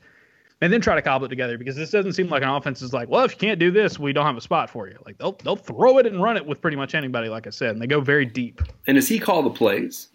[0.60, 2.92] And then try to cobble it together because this doesn't seem like an offense is
[2.92, 4.98] like, well, if you can't do this, we don't have a spot for you.
[5.06, 7.70] Like they'll they'll throw it and run it with pretty much anybody, like I said,
[7.70, 8.60] and they go very deep.
[8.88, 10.08] And does he call the plays?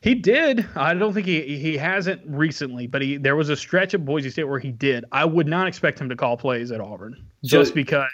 [0.00, 0.66] He did.
[0.76, 4.30] I don't think he he hasn't recently, but he there was a stretch at Boise
[4.30, 5.04] State where he did.
[5.12, 8.10] I would not expect him to call plays at Auburn just So- because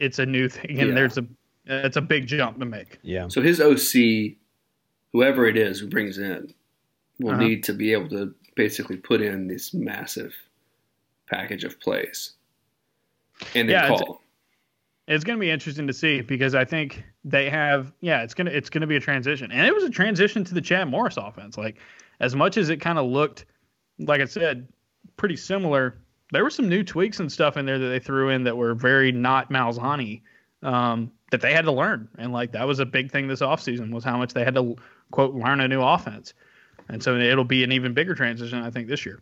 [0.00, 0.94] it's a new thing and Yeah.
[0.94, 1.26] there's a
[1.66, 2.98] it's a big jump to make.
[3.02, 3.28] Yeah.
[3.28, 4.36] So his OC,
[5.12, 6.52] whoever it is who brings in,
[7.20, 7.40] will Uh-huh.
[7.42, 10.34] need to be able to basically put in this massive
[11.28, 12.32] package of plays
[13.54, 14.20] and Yeah, it's- call.
[15.06, 18.46] It's going to be interesting to see because I think they have yeah, it's going
[18.46, 19.52] to it's going to be a transition.
[19.52, 21.58] And it was a transition to the Chad Morris offense.
[21.58, 21.76] Like
[22.20, 23.44] as much as it kind of looked
[23.98, 24.66] like I said
[25.18, 25.98] pretty similar,
[26.32, 28.74] there were some new tweaks and stuff in there that they threw in that were
[28.74, 30.22] very not Malzahni
[30.62, 32.08] um, that they had to learn.
[32.16, 34.74] And like that was a big thing this offseason was how much they had to
[35.10, 36.32] quote learn a new offense.
[36.88, 39.20] And so it'll be an even bigger transition I think this year.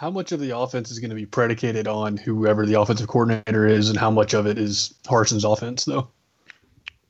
[0.00, 3.66] How much of the offense is going to be predicated on whoever the offensive coordinator
[3.66, 6.08] is, and how much of it is Harsin's offense, though?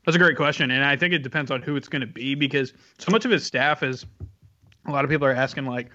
[0.05, 2.35] That's a great question, and I think it depends on who it's going to be
[2.35, 4.05] because so much of his staff is.
[4.87, 5.89] A lot of people are asking like,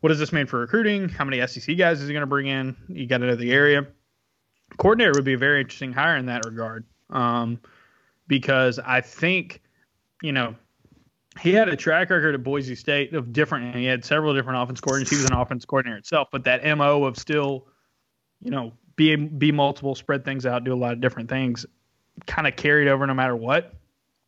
[0.00, 1.10] what does this mean for recruiting?
[1.10, 2.74] How many SEC guys is he going to bring in?
[2.88, 3.86] You got to know the area.
[4.78, 7.60] Coordinator would be a very interesting hire in that regard, um,
[8.28, 9.60] because I think,
[10.22, 10.54] you know,
[11.38, 14.60] he had a track record at Boise State of different, and he had several different
[14.60, 15.10] offense coordinators.
[15.10, 17.68] He was an offense coordinator itself, but that mo of still,
[18.40, 21.64] you know, be be multiple, spread things out, do a lot of different things,
[22.26, 23.74] kind of carried over no matter what.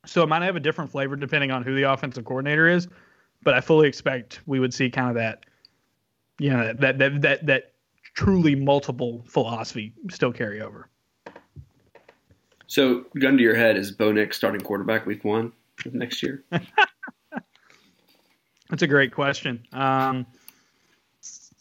[0.06, 2.88] So it might have a different flavor depending on who the offensive coordinator is,
[3.42, 5.44] but I fully expect we would see kind of that,
[6.38, 7.72] you know, that that that that
[8.14, 10.88] truly multiple philosophy still carry over.
[12.68, 15.52] So, gun to your head, is Bo Nix starting quarterback week one
[15.86, 16.44] of next year?
[18.70, 19.64] That's a great question.
[19.72, 20.26] Um,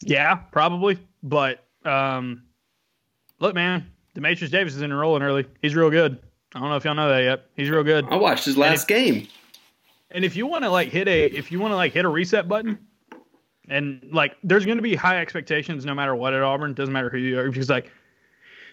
[0.00, 2.44] yeah, probably, but um,
[3.38, 5.46] look, man, Dematrius Davis is enrolling early.
[5.60, 6.18] He's real good.
[6.54, 7.46] I don't know if y'all know that yet.
[7.56, 8.06] He's real good.
[8.10, 9.28] I watched his last game.
[10.10, 12.08] And if you want to like hit a if you want to like hit a
[12.08, 12.78] reset button,
[13.68, 16.74] and like there's going to be high expectations no matter what at Auburn.
[16.74, 17.90] Doesn't matter who you are because like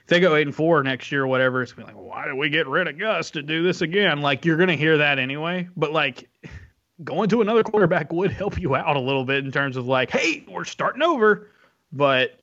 [0.02, 2.26] if they go eight and four next year or whatever, it's gonna be like why
[2.26, 4.22] did we get rid of Gus to do this again?
[4.22, 5.68] Like you're to hear that anyway.
[5.76, 6.30] But like
[7.04, 10.12] going to another quarterback would help you out a little bit in terms of like
[10.12, 11.50] hey we're starting over,
[11.92, 12.36] but.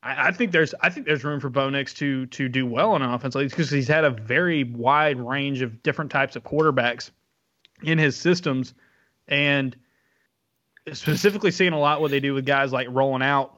[0.00, 2.92] I I think there's I think there's room for Bo Nix to to do well
[2.92, 7.10] on offense because he's had a very wide range of different types of quarterbacks
[7.82, 8.74] in his systems,
[9.26, 9.76] and
[10.92, 13.57] specifically seeing a lot what they do with guys like rolling out,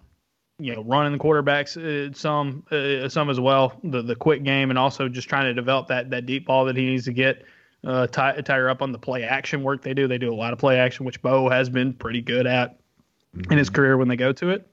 [0.60, 4.70] you know, running the quarterbacks uh, some uh, some as well, the the quick game,
[4.70, 7.44] and also just trying to develop that that deep ball that he needs to get.
[7.82, 10.06] Uh, tie, tie her up on the play action work they do.
[10.06, 12.78] They do a lot of play action, which Bo has been pretty good at.
[13.50, 14.66] in his career when they go to it.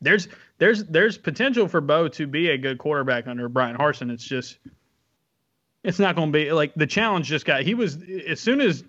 [0.00, 4.10] There's there's there's potential for Bo to be a good quarterback under Bryan Harsin.
[4.10, 4.58] It's just
[5.82, 8.84] it's not going to be like the challenge just got he was as soon as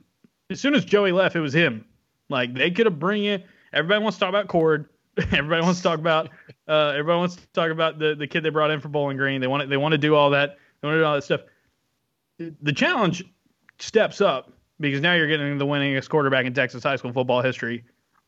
[0.49, 1.85] as soon as Joey left it was him.
[2.29, 4.87] Like they could have bring in everybody wants to talk about Cord.
[5.31, 6.29] everybody wants to talk about
[6.67, 9.41] uh, everybody wants to talk about the the kid they brought in for Bowling Green.
[9.41, 10.57] They want to, they want to do all that.
[10.81, 11.41] They want to do all that stuff.
[12.61, 13.23] The challenge
[13.79, 17.83] steps up because now you're getting the winningest quarterback in Texas high school football history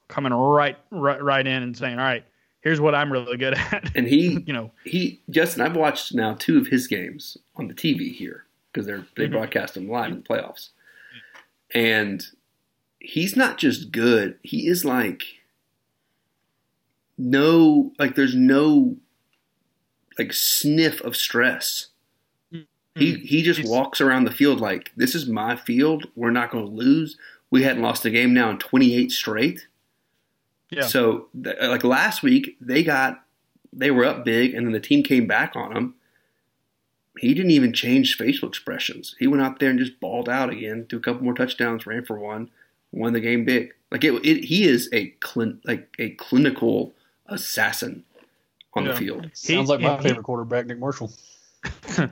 [0.10, 2.26] coming right right right in and saying, "All right,
[2.62, 5.62] here's what I'm really good at." And he, you know, he Justin.
[5.62, 9.32] I've watched now two of his games on the TV here because they're they Mhm.
[9.32, 10.70] broadcast them live in the playoffs,
[11.74, 12.26] and
[13.00, 14.38] he's not just good.
[14.44, 15.24] He is like
[17.22, 18.98] no like there's no
[20.18, 21.88] like sniff of stress.
[22.52, 23.24] He mm-hmm.
[23.24, 26.08] he just walks around the field like this is my field.
[26.16, 27.18] We're not going to lose.
[27.50, 29.68] We hadn't lost a game now in 28 straight.
[30.70, 30.88] Yeah.
[30.88, 33.24] So th- like last week they got
[33.72, 35.96] they were up big and then the team came back on him.
[37.18, 39.16] He didn't even change facial expressions.
[39.20, 42.04] He went out there and just balled out again, threw a couple more touchdowns, ran
[42.04, 42.50] for one,
[42.92, 43.74] won the game big.
[43.92, 46.94] Like it, it he is a clin, like a clinical
[47.32, 48.04] assassin
[48.74, 48.92] on Yeah.
[48.92, 49.26] the field.
[49.26, 51.12] He- Sounds like my he- favorite quarterback, Nick Marshall.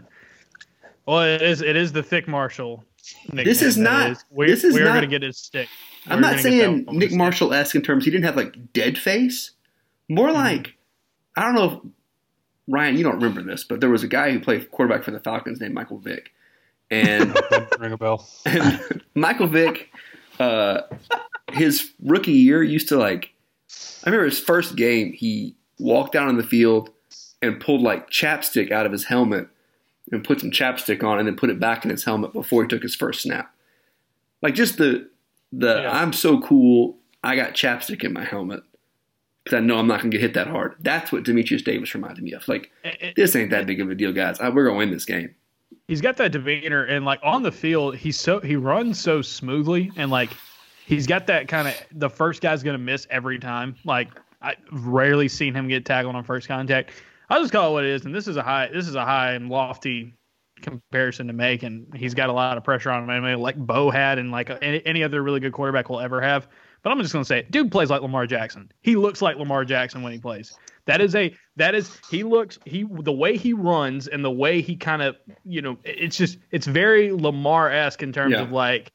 [1.06, 2.84] Well, it is it is the thick Marshall.
[3.34, 5.68] This is not- is- We're, this is we're not- going to get his stick.
[6.06, 7.12] I'm We're not gonna saying Nick.
[7.12, 9.52] Marshall esque in terms he didn't have like dead face.
[10.08, 10.36] More Mm-hmm.
[10.36, 10.76] like
[11.36, 11.92] I don't know if
[12.68, 15.20] Ryan, you don't remember this, but there was a guy who played quarterback for the
[15.20, 16.32] Falcons named Michael Vick.
[16.92, 17.36] And
[17.80, 18.28] Ring a bell.
[19.16, 19.90] Michael Vick,
[20.40, 20.82] uh,
[21.52, 23.34] his rookie year used to like.
[24.04, 25.14] I remember his first game.
[25.14, 26.90] He walked down on the field
[27.42, 29.48] and pulled like chapstick out of his helmet
[30.12, 32.68] and put some chapstick on, and then put it back in his helmet before he
[32.68, 33.54] took his first snap.
[34.42, 35.10] Like just the
[35.52, 35.92] the Yeah.
[36.02, 36.98] I'm so cool.
[37.24, 38.64] I got chapstick in my helmet
[39.44, 40.76] because I know I'm not gonna get hit that hard.
[40.80, 42.48] That's what Dematrius Davis reminded me of.
[42.48, 44.40] Like It- this ain't that big of a deal, guys.
[44.40, 45.36] I, we're gonna win this game.
[45.88, 49.92] he's got that demeanor and like on the field he's so he runs so smoothly
[49.98, 50.30] and like
[50.90, 53.76] he's got that kind of the first guy's gonna miss every time.
[53.86, 54.10] Like
[54.42, 56.92] I've rarely seen him get tackled on first contact.
[57.30, 59.06] I'll just call it what it is and this is a high this is a
[59.06, 60.16] high and lofty
[60.62, 63.56] comparison to make and he's got a lot of pressure on him I mean, like
[63.56, 66.48] bo had and like any, any other really good quarterback will ever have.
[66.82, 68.72] But i'm just gonna say it dude plays like lamar jackson.
[68.82, 70.58] He looks like lamar jackson when he plays.
[70.86, 74.60] That is a that is he looks he the way he runs and the way
[74.62, 78.42] he kind of you know it's just it's very Lamar esque in terms Yeah.
[78.42, 78.92] of like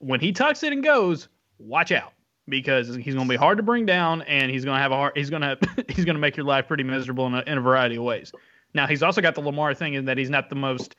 [0.00, 2.12] when he tucks it and goes, watch out
[2.48, 4.96] because he's going to be hard to bring down and he's going to have a
[4.96, 5.58] hard he's going to
[5.88, 8.32] he's going to make your life pretty miserable in a, in a variety of ways.
[8.74, 10.96] Now he's also got the Lamar thing in that he's not the most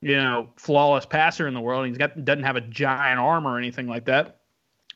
[0.00, 1.86] you know flawless passer in the world.
[1.86, 4.40] He's got doesn't have a giant arm or anything like that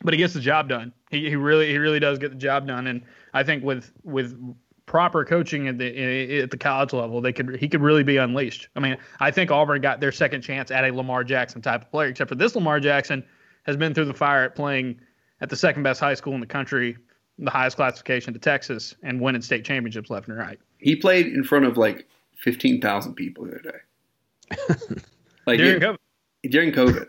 [0.03, 0.93] but he gets the job done.
[1.11, 3.03] He, he really he really does get the job done, and
[3.35, 4.39] I think with with
[4.87, 8.69] proper coaching at the at the college level, they could he could really be unleashed.
[8.77, 11.91] I mean, I think Auburn got their second chance at a Lamar Jackson type of
[11.91, 13.25] player, except for this Lamar Jackson
[13.69, 14.99] has been through the fire at playing
[15.41, 16.97] at the second best high school in the country,
[17.39, 20.59] the highest classification to Texas, and winning state championships left and right.
[20.79, 24.95] He played in front of like fifteen thousand people the other day.
[25.47, 26.51] like During it- COVID.
[26.51, 27.07] during COVID,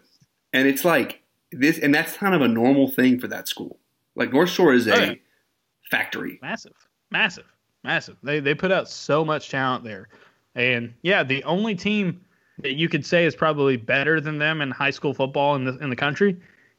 [0.54, 3.80] and it's like this, and that's kind of a normal thing for that school.
[4.16, 5.14] Like North Shore is oh, a Oh, yeah.
[5.90, 6.40] factory.
[6.42, 6.74] massive,
[7.12, 7.46] massive,
[7.84, 8.18] massive.
[8.22, 10.10] They they put out so much talent there,
[10.56, 12.22] and yeah, the only team
[12.60, 15.78] that you could say is probably better than them in high school football in the
[15.80, 16.38] in the country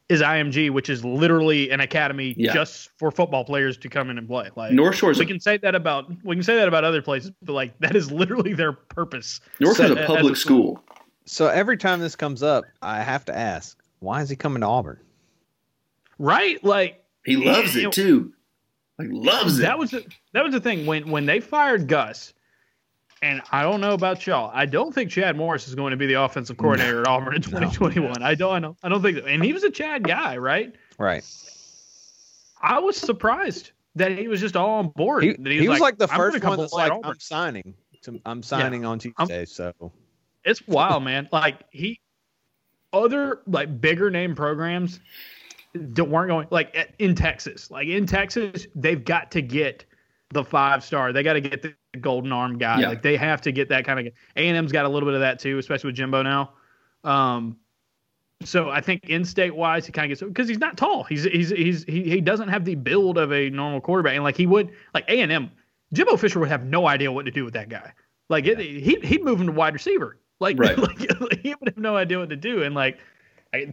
[0.09, 2.53] is IMG, which is literally an academy Yeah.
[2.53, 4.49] just for football players to come in and play.
[4.57, 6.83] Like North Shore is we a, can say that about we can say that about
[6.83, 9.39] other places, but like that is literally their purpose.
[9.59, 10.83] North Shore is set a uh, as public school.
[11.25, 14.67] So every time this comes up, I have to ask, why is he coming to
[14.67, 14.99] Auburn?
[16.17, 16.63] right?
[16.63, 18.33] Like He loves you know, it too.
[18.99, 19.63] Like loves it.
[19.63, 22.33] That was the, that was the thing when when they fired Gus,
[23.21, 24.51] and I don't know about y'all.
[24.53, 27.41] I don't think Chad Morris is going to be the offensive coordinator at Auburn in
[27.41, 28.23] 2021.
[28.23, 30.73] I don't I don't I don't think, and he was a Chad guy, right?
[30.97, 31.23] Right.
[32.61, 35.23] I was surprised that he was just all on board.
[35.23, 37.73] He, that he was like, the "I'm gonna first one that's like, Auburn." I'm signing.
[38.03, 39.45] To, I'm signing on Tuesday.
[39.45, 39.91] So
[40.43, 41.29] it's wild, man.
[41.31, 41.99] Like he,
[42.93, 44.99] other like bigger name programs
[45.73, 47.69] that weren't going like in Texas.
[47.69, 49.85] Like in Texas, they've got to get
[50.33, 51.13] the five star.
[51.13, 52.81] They got to get the golden arm guy.
[52.81, 52.89] Yeah.
[52.89, 54.13] Like they have to get that kind of.
[54.35, 56.51] A and M's got a little bit of that too, especially with Jimbo now.
[57.03, 57.57] Um,
[58.43, 61.03] so I think in state wise, he kind of gets because he's not tall.
[61.03, 64.37] He's he's he's he, he doesn't have the build of a normal quarterback, and like
[64.37, 65.51] he would like A and M.
[65.93, 67.91] Jimbo Fisher would have no idea what to do with that guy.
[68.29, 70.17] Like it, he he'd move him to wide receiver.
[70.39, 70.77] Like, Right.
[70.77, 70.99] like,
[71.41, 72.63] he would have no idea what to do.
[72.63, 72.97] And like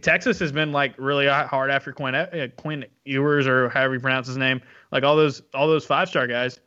[0.01, 4.27] Texas has been like really hard after Quinn uh, Quinn Ewers or however you pronounce
[4.27, 4.61] his name.
[4.91, 6.59] Like all those all those five star guys.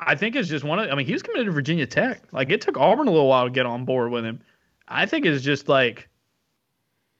[0.00, 0.90] I think it's just one of.
[0.90, 2.22] I mean, he was committed to Virginia Tech.
[2.32, 4.40] Like it took Auburn a little while to get on board with him.
[4.88, 6.08] I think it's just like,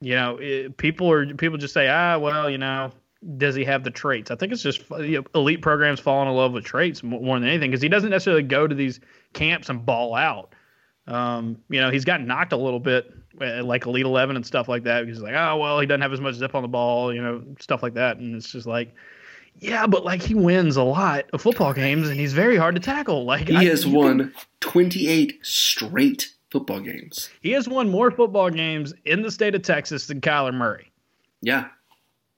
[0.01, 2.91] you know, it, people are people just say, ah, well, you know,
[3.37, 4.31] does he have the traits?
[4.31, 7.49] I think it's just you know, elite programs falling in love with traits more than
[7.49, 9.01] anything because he doesn't necessarily go to these
[9.35, 10.55] camps and ball out.
[11.07, 14.69] Um, you know, he's gotten knocked a little bit, Uh, like Elite Eleven and stuff
[14.69, 15.07] like that.
[15.07, 17.43] He's like, oh well, he doesn't have as much zip on the ball, you know,
[17.61, 18.19] stuff like that.
[18.19, 18.95] And it's just like,
[19.59, 22.81] yeah, but like he wins a lot of football games, and he's very hard to
[22.81, 23.25] tackle.
[23.35, 27.31] Like he I, has won twenty eight straight football games.
[27.41, 30.93] He has won more football games in the state of Texas than Kyler Murray.
[31.43, 31.69] Yeah.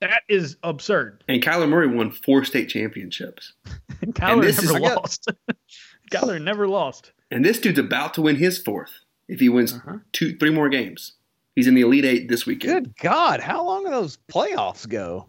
[0.01, 1.23] That is absurd.
[1.27, 3.53] And Kyler Murray won four state championships.
[4.05, 5.31] Kyler never lost.
[6.11, 7.11] Kyler never lost.
[7.31, 8.91] And this dude's about to win his fourth
[9.27, 9.97] if he wins uh-huh.
[10.11, 11.13] two, three more games.
[11.55, 12.95] He's in the Elite Eight this weekend.
[12.95, 15.27] Good God, how long do those playoffs go?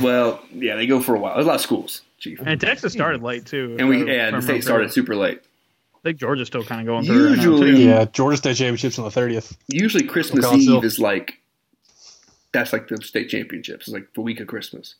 [0.00, 1.34] Well, yeah, they go for a while.
[1.34, 2.38] There's a lot of schools, Chief.
[2.44, 3.76] And Texas started late too.
[3.78, 5.40] And we, yeah, the state started super late.
[5.94, 7.30] I think Georgia's still kind of going through.
[7.30, 9.56] Usually, right yeah, Georgia State championships on the thirtieth.
[9.68, 11.40] Usually, Christmas Eve is like
[12.52, 13.86] that's like the state championships.
[13.86, 14.96] It's like the week of Christmas.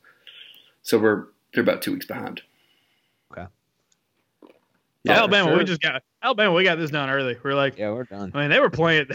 [0.82, 2.42] So we're they're about two weeks behind.
[3.32, 3.46] Okay.
[5.04, 5.58] Yeah, Alabama, sure.
[5.58, 6.52] we just got Alabama.
[6.52, 7.36] We got this done early.
[7.42, 8.32] We're like, yeah, we're done.
[8.34, 9.06] I mean, they were playing.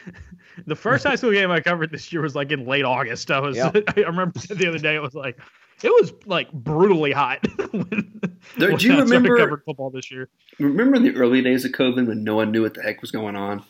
[0.66, 3.30] the first high school game I covered this year was like in late August.
[3.30, 3.76] I was, yep.
[3.96, 4.94] I remember the other day.
[4.94, 5.38] It was like,
[5.82, 7.44] it was like brutally hot.
[7.72, 10.28] when, there, do you remember covered football this year?
[10.60, 13.10] Remember in the early days of COVID when no one knew what the heck was
[13.10, 13.64] going on,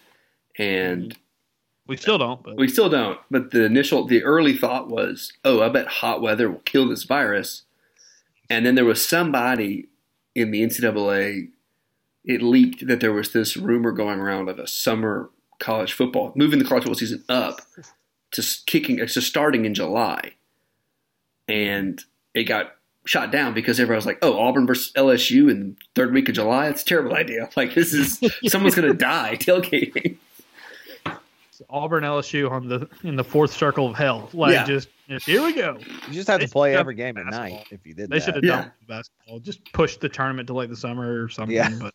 [0.59, 1.19] and mm-hmm.
[1.87, 2.43] we still don't.
[2.43, 2.59] But.
[2.59, 3.19] We still don't.
[3.31, 7.05] But the initial, the early thought was, oh, I bet hot weather will kill this
[7.05, 7.63] virus.
[8.51, 9.89] And then there was somebody
[10.35, 11.49] in the NCAA.
[12.25, 16.59] It leaked that there was this rumor going around of a summer college football, moving
[16.59, 17.61] the college football season up
[18.33, 20.33] to kicking, to starting in July,
[21.49, 22.03] and
[22.35, 26.29] it got shot down because everyone was like, "Oh, Auburn versus LSU in third week
[26.29, 26.69] of July.
[26.69, 27.49] It's a terrible idea.
[27.57, 30.17] Like this is someone's going to die tailgating."
[31.71, 34.29] Auburn LSU on the in the fourth circle of hell.
[34.33, 34.65] Like yeah.
[34.65, 35.79] just, just, here we go.
[36.09, 38.11] You just have to play every game at night if you did.
[38.11, 38.63] They should have yeah.
[38.63, 39.39] done basketball.
[39.39, 41.55] Just push the tournament to like the summer or something.
[41.55, 41.71] Yeah.
[41.81, 41.95] But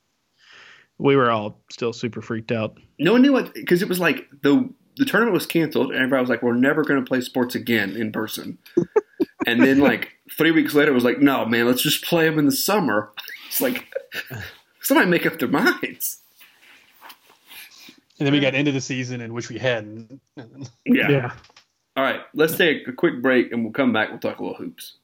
[0.99, 2.77] we were all still super freaked out.
[2.99, 6.21] No one knew what because it was like the the tournament was canceled and everybody
[6.21, 8.59] was like, "We're never going to play sports again in person."
[9.47, 12.37] and then like three weeks later, it was like, "No, man, let's just play them
[12.37, 13.11] in the summer."
[13.47, 13.87] It's like
[14.81, 16.21] somebody make up their minds.
[18.19, 20.21] And then we got into the season in which we hadn't.
[20.85, 21.09] yeah.
[21.09, 21.31] yeah.
[21.97, 24.11] All right, let's take a quick break and we'll come back.
[24.11, 24.97] We'll talk a little hoops.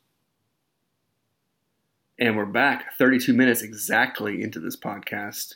[2.20, 5.56] And we're back 32 minutes exactly into this podcast.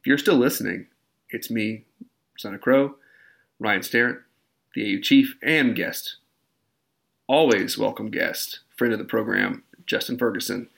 [0.00, 0.86] If you're still listening,
[1.30, 1.84] it's me,
[2.36, 2.94] Son of Crow,
[3.58, 4.18] Ryan Starrett,
[4.74, 6.16] the AU chief, and guest.
[7.26, 10.68] Always welcome guest, friend of the program, Justin Ferguson.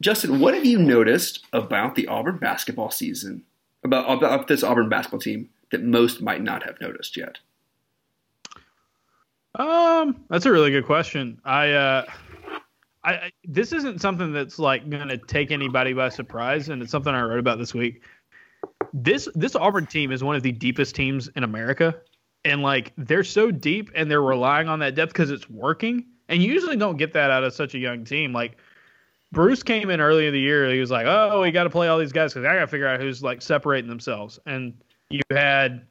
[0.00, 3.42] Justin, what have you noticed about the Auburn basketball season
[3.84, 7.38] about about this Auburn basketball team that most might not have noticed yet?
[9.56, 11.40] Um, that's a really good question.
[11.44, 12.04] I, uh,
[13.02, 17.12] I, this isn't something that's like going to take anybody by surprise, and it's something
[17.12, 18.02] I wrote about this week.
[18.92, 21.96] This this Auburn team is one of the deepest teams in America,
[22.44, 26.06] and like they're so deep, and they're relying on that depth because it's working.
[26.28, 28.32] And you usually don't get that out of such a young team.
[28.32, 28.58] Like
[29.32, 30.70] Bruce came in early in the year.
[30.70, 32.66] He was like, "Oh, we got to play all these guys because I got to
[32.66, 34.74] figure out who's like separating themselves." And
[35.10, 35.86] you had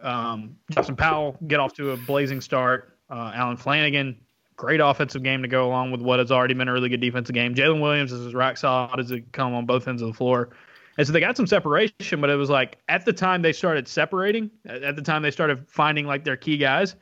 [0.00, 2.96] um, Justin Powell get off to a blazing start.
[3.10, 4.16] Uh, Allen Flanigan,
[4.56, 7.34] great offensive game to go along with what has already been a really good defensive
[7.34, 7.54] game.
[7.54, 10.50] Jalen Williams is as rock solid as it come on both ends of the floor.
[10.96, 13.88] And so they got some separation, but it was like at the time they started
[13.88, 16.94] separating, at the time they started finding like their key guys,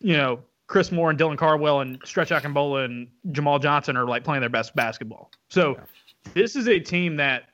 [0.00, 4.22] you know, Chris Moore and Dylan Cardwell and Stretch Akingbola and Jamal Johnson are like
[4.24, 5.30] playing their best basketball.
[5.48, 5.84] So yeah.
[6.34, 7.44] this is a team that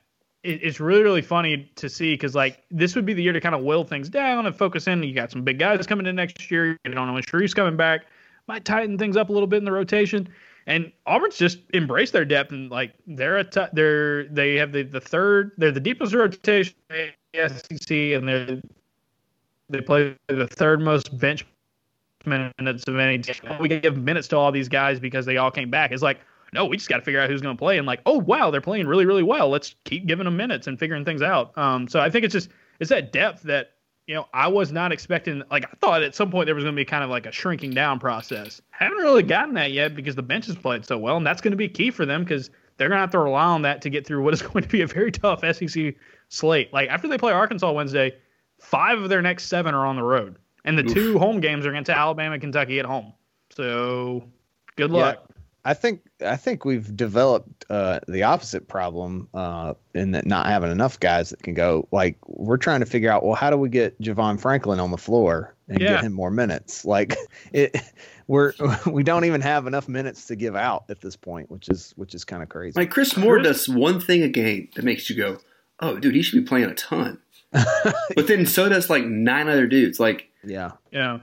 [0.43, 3.55] it's really really funny to see because like this would be the year to kind
[3.55, 5.01] of will things down and focus in.
[5.01, 6.77] You got some big guys coming in next year.
[6.85, 8.05] You don't know when Sharif's coming back.
[8.47, 10.29] Might tighten things up a little bit in the rotation.
[10.67, 14.81] And Auburn's just embraced their depth and like they're a t- they're they have the,
[14.83, 18.61] the third they're the deepest rotation in the SEC and they're
[19.69, 21.45] they play the third most bench
[22.25, 23.35] minutes of any team.
[23.59, 25.91] We can give minutes to all these guys because they all came back.
[25.91, 26.19] It's like,
[26.53, 27.77] no, we just got to figure out who's going to play.
[27.77, 29.49] And like, oh wow, they're playing really, really well.
[29.49, 31.55] Let's keep giving them minutes and figuring things out.
[31.57, 32.49] Um, so I think it's just
[32.79, 33.74] it's that depth that
[34.07, 35.43] you know I was not expecting.
[35.49, 37.31] Like I thought at some point there was going to be kind of like a
[37.31, 38.61] shrinking down process.
[38.69, 41.51] Haven't really gotten that yet because the bench has played so well, and that's going
[41.51, 43.89] to be key for them because they're going to have to rely on that to
[43.89, 45.95] get through what is going to be a very tough SEC
[46.29, 46.73] slate.
[46.73, 48.15] Like after they play Arkansas Wednesday,
[48.59, 51.69] five of their next seven are on the road and the two home games are
[51.69, 53.13] against Alabama and Kentucky at home.
[53.51, 54.27] So
[54.75, 55.23] good luck.
[55.29, 55.34] Yeah,
[55.67, 60.71] I think I think we've developed uh, the opposite problem uh, in that not having
[60.71, 61.87] enough guys that can go.
[61.91, 64.97] Like we're trying to figure out, well, how do we get Javon Franklin on the
[64.97, 65.93] floor and Yeah.
[65.95, 66.85] get him more minutes?
[66.85, 67.15] Like
[67.51, 67.75] it,
[68.27, 68.53] we're
[68.85, 72.13] we don't even have enough minutes to give out at this point, which is which
[72.13, 72.79] is kind of crazy.
[72.79, 75.39] Like Chris Moore does one thing a game that makes you go,
[75.79, 77.19] "Oh, dude, he should be playing a ton."
[77.51, 79.99] but then so does like nine other dudes.
[79.99, 81.19] Like, yeah, Yeah.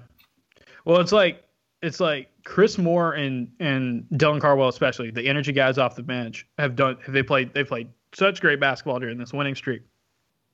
[0.84, 1.44] Well, it's like
[1.82, 6.46] it's like Chris Moore and and Dylan Cardwell, especially the energy guys off the bench,
[6.58, 6.96] have done.
[7.04, 7.52] Have they played?
[7.52, 9.82] They played such great basketball during this winning streak.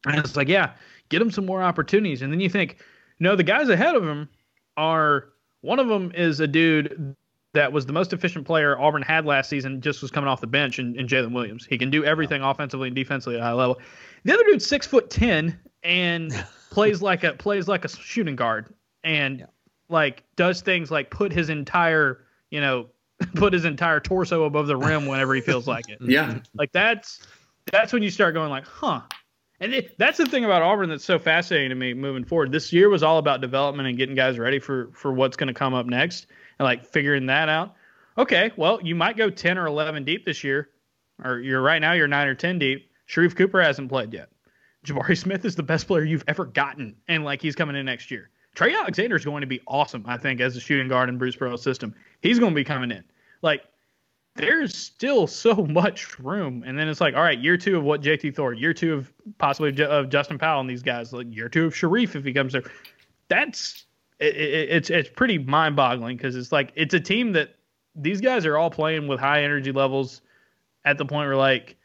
[0.07, 0.73] And it's like, yeah,
[1.09, 2.23] get them some more opportunities.
[2.23, 2.79] And then you think,
[3.19, 4.29] no, the guys ahead of them
[4.77, 5.31] are.
[5.61, 7.17] One of them is a dude
[7.53, 9.81] that was the most efficient player Auburn had last season.
[9.81, 11.67] Just was coming off the bench, and, and Jalen Williams.
[11.67, 13.81] He can do everything offensively and defensively at a high level.
[14.25, 16.33] The other dude's six foot ten and
[16.71, 18.73] plays like a plays like a shooting guard
[19.05, 19.47] and
[19.89, 22.89] like does things like put his entire you know
[23.35, 25.99] put his entire torso above the rim whenever he feels like it.
[26.01, 27.21] yeah, Like that's
[27.71, 29.03] that's when you start going like, huh.
[29.61, 32.53] And it, that's the thing about Auburn that's so fascinating to me moving forward.
[32.53, 35.55] This year was all about development and getting guys ready for for what's going to
[35.55, 36.29] come up next
[36.59, 37.75] and like figuring that out.
[38.17, 40.71] Okay, well, you might go 10 or 11 deep this year,
[41.23, 42.91] or you're right now you're 9 or 10 deep.
[43.07, 44.29] Sharif Cooper hasn't played yet.
[44.85, 48.13] Jabari Smith is the best player you've ever gotten, and like he's coming in next
[48.13, 48.31] year.
[48.59, 51.37] Trey Alexander is going to be awesome, I think, as a shooting guard in Bruce
[51.37, 51.95] Pearl's system.
[52.23, 53.05] He's going to be coming in.
[53.41, 53.63] Like
[54.35, 56.65] there's still so much room.
[56.67, 59.13] And then it's like, all right, year two of what JT Thor, year two of
[59.39, 62.53] possibly of Justin Powell and these guys, like year two of Sharif if he comes
[62.53, 62.65] there.
[63.29, 63.85] That's
[64.19, 67.55] it, it, it's it's pretty mind boggling because it's like it's a team that
[67.95, 70.21] these guys are all playing with high energy levels
[70.85, 71.77] at the point where like,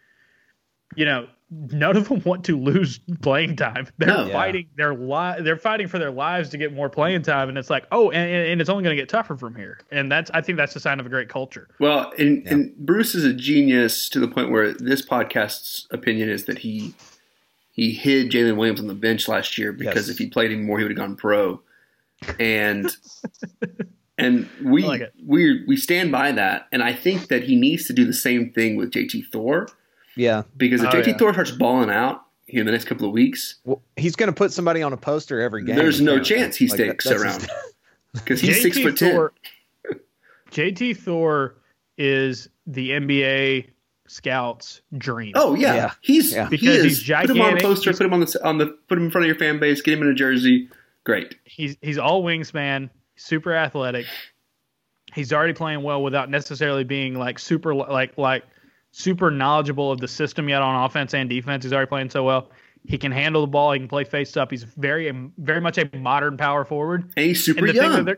[0.95, 1.27] you know,
[1.71, 3.87] none of them want to lose playing time.
[3.97, 4.25] They're No.
[4.25, 4.33] Yeah.
[4.33, 7.69] fighting their li- they're fighting for their lives to get more playing time, and it's
[7.69, 9.79] like, oh, and, and it's only going to get tougher from here.
[9.91, 11.67] And that's I think that's a sign of a great culture.
[11.79, 16.45] Well, and, and Bruce is a genius to the point where this podcast's opinion is
[16.45, 16.93] that he
[17.71, 20.09] he hid Jalen Williams on the bench last year because Yes.
[20.09, 21.61] if he played any more, he would have gone pro.
[22.39, 22.89] And
[24.17, 26.67] and we like we we stand by that.
[26.71, 29.67] And I think that he needs to do the same thing with JT Thor
[30.15, 30.43] yeah.
[30.57, 31.17] because if Oh, JT yeah.
[31.17, 34.33] Thor starts balling out here in the next couple of weeks, Well, he's going to
[34.35, 35.75] put somebody on a poster every game.
[35.75, 36.35] there's no apparently.
[36.35, 37.51] chance he Like, sticks that's around just-
[38.13, 39.29] because he's six foot ten.
[40.51, 41.55] JT Thor
[41.97, 43.67] is the NBA
[44.07, 45.31] scouts' dream.
[45.35, 45.91] Oh yeah, Yeah.
[46.01, 46.45] he's Yeah.
[46.49, 47.05] he Because is.
[47.05, 47.89] he's put him on a poster.
[47.89, 49.81] He's- Put him on the on the put him in front of your fan base.
[49.81, 50.69] Get him in a jersey.
[51.05, 51.35] Great.
[51.45, 54.05] he's he's all wingspan, super athletic.
[55.13, 58.43] He's already playing well without necessarily being like super like like
[58.93, 61.63] super knowledgeable of the system yet on offense and defense.
[61.65, 62.51] He's already playing so well.
[62.85, 63.71] He can handle the ball.
[63.71, 64.51] He can play face up.
[64.51, 67.11] He's very very much a modern power forward.
[67.17, 68.15] And he's super and young.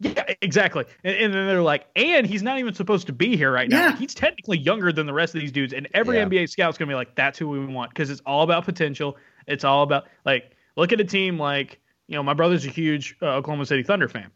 [0.00, 0.84] yeah, exactly.
[1.02, 3.78] And, and then they're like, and he's not even supposed to be here right now.
[3.78, 3.86] Yeah.
[3.88, 5.72] Like, he's technically younger than the rest of these dudes.
[5.72, 6.26] And every Yeah.
[6.26, 9.16] NBA scout's gonna be like, that's who we want because it's all about potential.
[9.48, 13.16] It's all about like, look at a team like, you know, my brother's a huge
[13.20, 14.30] uh, Oklahoma City Thunder fan,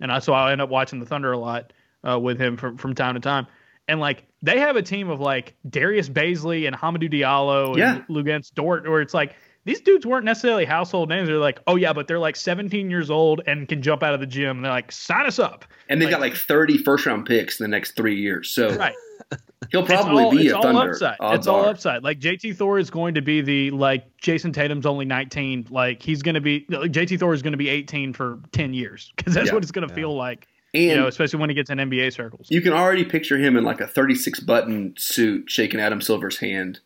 [0.00, 1.72] and I so I end up watching the Thunder a lot
[2.06, 3.46] uh, with him from from time to time.
[3.88, 8.02] And like they have a team of like Darius Bazley and Hamidou Diallo and Yeah.
[8.08, 9.34] Luguentz Dort, where it's like
[9.66, 11.28] these dudes weren't necessarily household names.
[11.28, 14.20] They're like, oh yeah, but they're like 17 years old and can jump out of
[14.20, 14.56] the gym.
[14.58, 15.64] And they're like, sign us up.
[15.88, 18.50] and they've like- got like 30 first round picks in the next three years.
[18.50, 18.94] So Right.
[19.70, 20.90] he'll probably all, be it's a all Thunder.
[20.92, 21.16] upside.
[21.20, 21.70] It's all are.
[21.70, 22.02] upside.
[22.02, 25.68] Like JT Thor is going to be the like Jayson Tatum's only 19.
[25.70, 28.74] Like he's going to be like, JT Thor is going to be 18 for 10
[28.74, 29.54] years because that's Yeah.
[29.54, 30.46] what it's going to feel like.
[30.74, 32.48] And you know, especially when he gets in NBA circles.
[32.50, 36.80] you can already picture him in like a 36 button suit shaking Adam Silver's hand.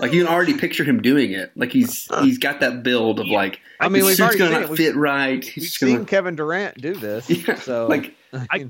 [0.00, 1.50] Like you can already picture him doing it.
[1.56, 4.68] Like he's he's got that build of like I mean, his suit's gonna not it.
[4.70, 5.42] We've- fit right.
[5.42, 7.30] We've He's seen gonna Kevin Durant do this.
[7.48, 8.14] Yeah, so like
[8.50, 8.68] I,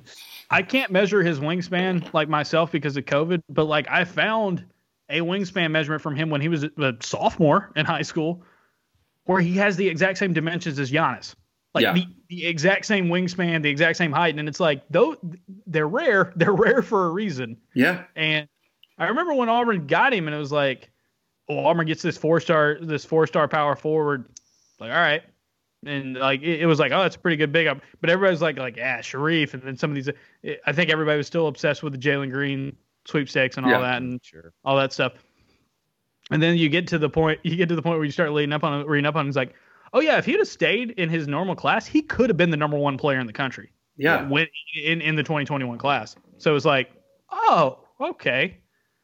[0.49, 4.65] I can't measure his wingspan like myself because of COVID, but like I found
[5.11, 8.45] a wingspan measurement from him when he was a sophomore in high school,
[9.25, 11.35] where he has the exact same dimensions as Giannis.
[11.77, 11.93] Like Yeah.
[11.93, 15.17] the, the exact same wingspan, the exact same height, and it's like though
[15.67, 17.57] they're rare, they're rare for a reason.
[17.75, 18.05] yeah.
[18.17, 18.49] And
[18.99, 20.91] I remember when Auburn got him, and it was like,
[21.49, 24.25] oh, Auburn gets this four star, this four star power forward.
[24.81, 25.23] Like, all right,
[25.85, 27.79] and like it, it was like, oh, that's a pretty good big up.
[28.01, 30.11] But everybody's like, like, yeah, Sharif, and then some of these.
[30.67, 32.75] I think everybody was still obsessed with the Jalen Green
[33.07, 33.81] sweepstakes and all Yeah.
[33.81, 34.53] that, and sure.
[34.65, 35.13] all that stuff.
[36.31, 38.33] And then you get to the point, you get to the point where you start
[38.33, 39.27] leading up on, reading up on.
[39.27, 39.55] it, It's like,
[39.93, 42.57] oh yeah, if he'd have stayed in his normal class, he could have been the
[42.57, 44.29] number one player in the country Yeah.
[44.29, 44.47] when
[44.83, 46.17] in, in the 2021 class.
[46.39, 46.91] So it's like,
[47.31, 48.59] oh, okay.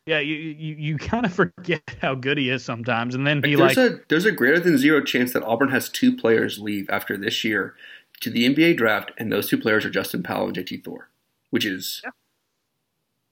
[0.06, 3.56] Yeah, you you, you kind of forget how good he is sometimes, and then he
[3.56, 6.58] Like, like, there's a there's a greater than zero chance that Auburn has two players
[6.58, 7.74] leave after this year
[8.20, 11.08] to the NBA draft, and those two players are Justin Powell and JT Thor,
[11.50, 12.02] which is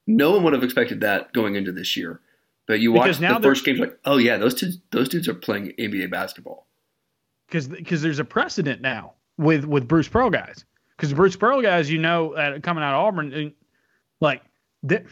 [0.06, 2.20] no one would have expected that going into this year.
[2.66, 5.72] But you watch the first games, like, oh yeah, those two those dudes are playing
[5.76, 6.68] NBA basketball.
[7.50, 10.64] Because because there's a precedent now with with Bruce Pearl guys.
[10.96, 13.52] Because Bruce Pearl guys, you know, uh, coming out of Auburn, and,
[14.20, 14.42] like,
[14.82, 15.02] they,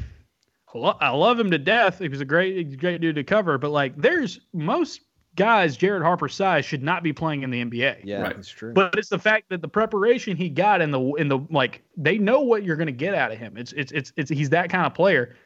[0.74, 1.98] I, love him to death.
[1.98, 5.00] He was a great great dude to cover, but like, there's most
[5.34, 8.00] guys Jared Harper size should not be playing in the NBA.
[8.04, 8.36] Yeah, Right.
[8.36, 8.74] that's true.
[8.74, 12.18] But it's the fact that the preparation he got in the in the like they
[12.18, 13.56] know what you're going to get out of him.
[13.56, 15.36] It's it's it's it's he's that kind of player.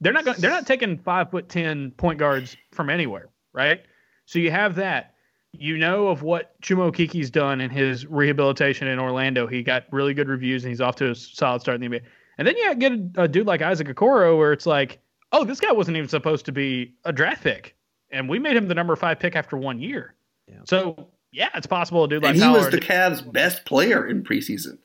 [0.00, 3.82] They're not going they're not taking five foot ten point guards from anywhere, right?
[4.26, 5.11] So you have that.
[5.52, 9.46] You know of what Chuma Okeke's done in his rehabilitation in Orlando.
[9.46, 12.02] He got really good reviews and he's off to a solid start in the NBA.
[12.38, 14.98] And then you get a, a dude like Isaac Okoro where it's like,
[15.32, 17.74] oh, this guy wasn't even supposed to be a draft pick,
[18.10, 20.14] and we made him the number five pick after one year.
[20.48, 20.56] Yeah.
[20.64, 23.64] So yeah, it's possible a dude like and he Powell was the a- Cavs' best
[23.66, 24.78] player in preseason.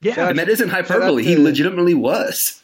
[0.00, 1.22] yeah, And that isn't hyperbole.
[1.22, 2.62] He legitimately was.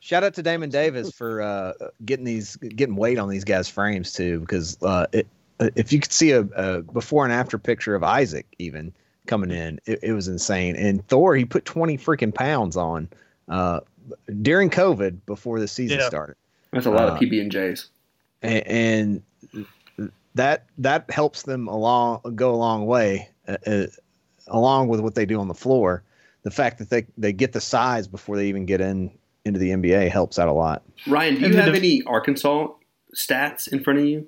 [0.00, 1.72] Shout out to Damon Davis for uh,
[2.04, 5.26] getting these getting weight on these guys' frames too, because uh, it,
[5.60, 8.92] if you could see a, a before and after picture of Isaac even
[9.26, 10.76] coming in, it, it was insane.
[10.76, 13.08] And Thor, he put twenty freaking pounds on
[13.48, 13.80] uh,
[14.42, 16.08] during COVID before the season Yeah.
[16.08, 16.36] started,
[16.72, 17.88] That's a lot Uh, of PB and J's.
[18.42, 19.22] and, and
[20.34, 23.86] that that helps them along go a long way, uh, uh,
[24.48, 26.02] along with what they do on the floor.
[26.42, 29.10] The fact that they they get the size before they even get in
[29.44, 30.82] into the NBA helps out a lot.
[31.06, 32.68] Ryan, do you have def- any Arkansas
[33.16, 34.26] stats in front of you?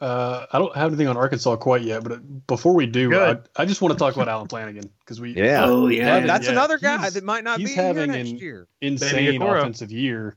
[0.00, 3.36] Uh, I don't have anything on Arkansas quite yet, but uh, before we do, I,
[3.54, 5.64] I just want to talk about Allen Flanigan because we Yeah.
[5.66, 6.20] Oh yeah.
[6.20, 8.66] That's yeah, another guy he's- that might not be he's here having next an- year.
[8.80, 10.36] insane offensive year.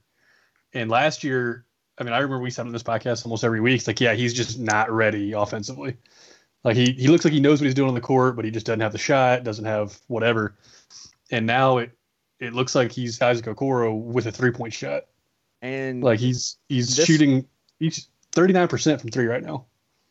[0.74, 1.66] And last year,
[1.98, 4.14] I mean, I remember we said on this podcast almost every week, it's like, yeah,
[4.16, 5.96] he's just not ready offensively.
[6.66, 8.52] Like he he looks like he knows what he's doing on the court, but he
[8.52, 10.58] just doesn't have the shot, doesn't have whatever.
[11.32, 11.92] And now it
[12.40, 15.04] it looks like he's Isaac Okoro with a three point shot.
[15.62, 17.46] And Like he's he's This- shooting
[17.80, 19.66] he's thirty nine percent from three right now.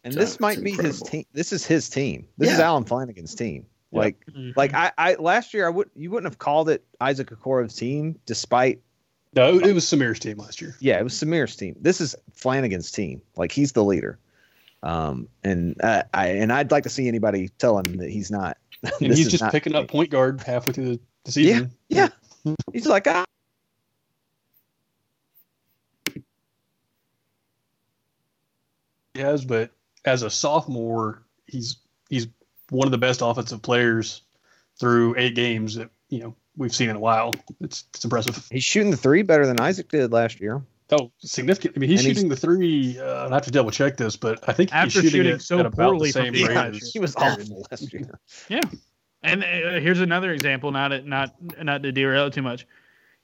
[0.05, 1.25] and So this might be his team.
[1.33, 2.27] This is his team.
[2.39, 3.67] This is Allen Flanigan's team.
[3.91, 3.99] Yeah.
[3.99, 4.57] Like Mhm.
[4.57, 8.19] like I, I last year I would you wouldn't have called it Isaac Okoro's team
[8.25, 8.81] despite
[9.35, 10.75] No, it, it was Samir's team last year.
[10.81, 11.77] yeah it was Samir's team.
[11.81, 13.21] This is Flanigan's team.
[13.37, 14.19] Like he's the leader.
[14.83, 18.57] Um and uh, I and I'd like to see anybody tell him that he's not.
[19.01, 21.71] And he's just not- picking up point guard halfway through the, the season.
[21.89, 22.09] Yeah.
[22.73, 23.25] He's like ah,
[29.21, 29.71] has, but
[30.05, 31.77] as a sophomore, he's
[32.09, 32.29] he's
[32.71, 34.23] one of the best offensive players
[34.79, 37.33] through eight games that you know we've seen in a while.
[37.61, 38.47] It's it's impressive.
[38.51, 40.63] he's shooting the three better than Isaac did last year.
[40.91, 41.75] Oh, significant.
[41.75, 42.99] I mean, he's And he's- shooting the three.
[42.99, 45.43] Uh, I have to double check this, but I think After he's shooting, shooting it
[45.43, 47.93] so at about poorly the from same deep rate last as He was awful last
[47.93, 48.19] year.
[48.51, 48.61] Yeah,
[49.23, 52.67] and uh, here's another example, not to, not not to derail it too much.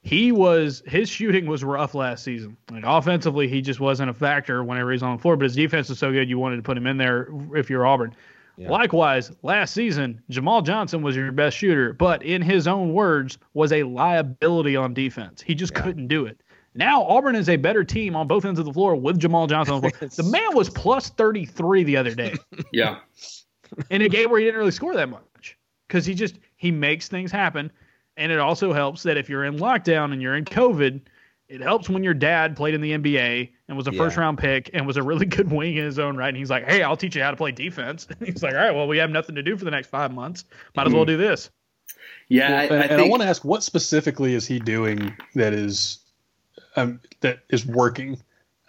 [0.03, 2.57] He was his shooting was rough last season.
[2.71, 5.37] Like offensively, he just wasn't a factor whenever he's on the floor.
[5.37, 7.85] But his defense was so good, you wanted to put him in there if you're
[7.87, 8.15] Auburn.
[8.57, 8.71] Yeah.
[8.71, 13.73] Likewise, last season, Jamal Johnson was your best shooter, but in his own words, was
[13.73, 15.41] a liability on defense.
[15.43, 15.83] He just Yeah.
[15.83, 16.41] couldn't do it.
[16.75, 19.75] Now Auburn is a better team on both ends of the floor with Jamal Johnson
[19.75, 20.11] on the floor.
[20.17, 22.35] the man was plus 33 the other day
[22.73, 22.99] Yeah.
[23.91, 25.57] in a game where he didn't really score that much
[25.89, 27.71] because he just he makes things happen
[28.19, 31.01] and it also helps that if you're in lockdown and you're in covid
[31.49, 33.99] it helps when your dad played in the nba and was a Yeah.
[33.99, 36.51] first round pick and was a really good wing in his own right and he's
[36.51, 38.87] like hey i'll teach you how to play defense And he's like all right well
[38.87, 40.45] we have nothing to do for the next five months
[40.77, 41.51] might as well do this
[42.29, 42.59] Yeah.
[42.59, 46.01] I, and, I and I want to ask, what specifically is he doing that is
[46.77, 48.21] um, that is working?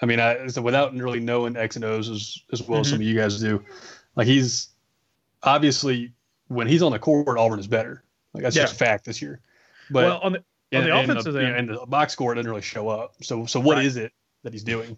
[0.01, 2.91] I mean, I, so without really knowing X and O's as as well as Mm-hmm.
[2.95, 3.61] some of you guys do,
[4.15, 4.69] like he's
[5.43, 6.13] obviously
[6.47, 8.03] when he's on the court, Auburn is better.
[8.33, 8.63] Like that's Yeah.
[8.63, 9.41] just a fact this year.
[9.89, 10.39] But well on the
[10.77, 13.15] on the in offensive you know, end, in the box score, doesn't really show up.
[13.23, 14.05] So, so what is Right.
[14.05, 14.13] it
[14.43, 14.97] that he's doing?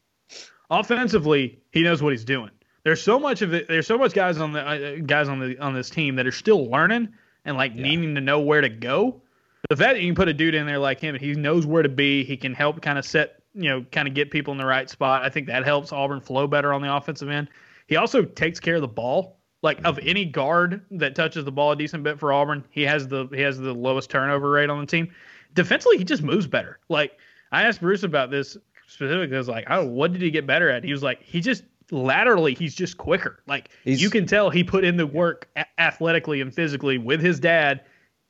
[0.69, 2.51] offensively, he knows what he's doing.
[2.83, 3.67] There's so much of it.
[3.67, 6.31] There's so much guys on the uh, guys on the on this team that are
[6.31, 7.09] still learning
[7.45, 9.21] and like needing to know where to go.
[9.69, 11.65] The fact that you can put a dude in there like him and he knows
[11.65, 14.51] where to be, he can help kind of set, you know, kind of get people
[14.51, 15.21] in the right spot.
[15.23, 17.47] I think that helps Auburn flow better on the offensive end.
[17.87, 19.37] He also takes care of the ball.
[19.63, 23.07] Like of any guard that touches the ball a decent bit for Auburn, he has
[23.07, 25.11] the he has the lowest turnover rate on the team.
[25.53, 26.79] Defensively, he just moves better.
[26.89, 27.17] Like
[27.51, 28.57] I asked Bruce about this
[28.87, 29.35] specifically.
[29.35, 30.83] I was like, oh, what did he get better at?
[30.83, 33.43] He was like, he just laterally, he's just quicker.
[33.47, 37.21] Like He's- you can tell he put in the work a- athletically and physically with
[37.21, 37.81] his dad,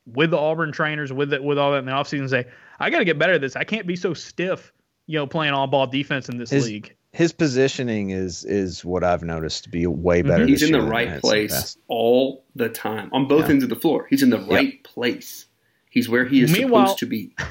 [0.06, 2.28] with the Auburn trainers, with it, with all that in the offseason.
[2.28, 2.44] Say,
[2.80, 3.56] I got to get better at this.
[3.56, 4.72] I can't be so stiff,
[5.06, 6.94] you know, playing on ball defense in this His- league.
[7.12, 10.28] His positioning is is what I've noticed to be way mm-hmm.
[10.28, 10.46] better.
[10.46, 11.78] He's in the right place past.
[11.88, 13.50] all the time on both Yeah.
[13.50, 14.06] ends of the floor.
[14.08, 15.46] He's in the right place.
[15.90, 17.34] He's where he is Meanwhile- supposed to be.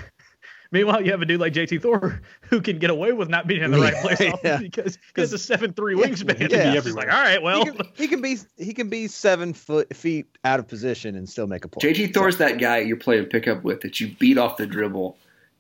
[0.74, 3.62] Meanwhile, you have a dude like JT Thor who can get away with not being
[3.62, 4.32] in the right place Yeah.
[4.54, 6.06] often because because a seven three Yeah.
[6.08, 6.40] wingspan.
[6.50, 6.74] Yeah.
[6.74, 9.54] It's just like, all right, well, he, can, he can be he can be seven
[9.54, 11.94] foot feet out of position and still make a play.
[11.94, 15.18] JT Thor's that guy you're playing pickup with that you beat off the dribble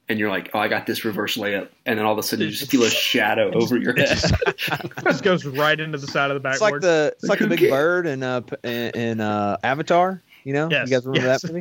[0.09, 1.69] and you're like, oh, I got this reverse layup.
[1.85, 4.19] And then all of a sudden you just feel a shadow over your head.
[5.03, 7.69] just goes right into the side of the It's like the it's like the big
[7.69, 10.21] bird in uh p- in, in uh Avatar.
[10.43, 11.41] You know, Yes, you guys remember yes.
[11.43, 11.53] that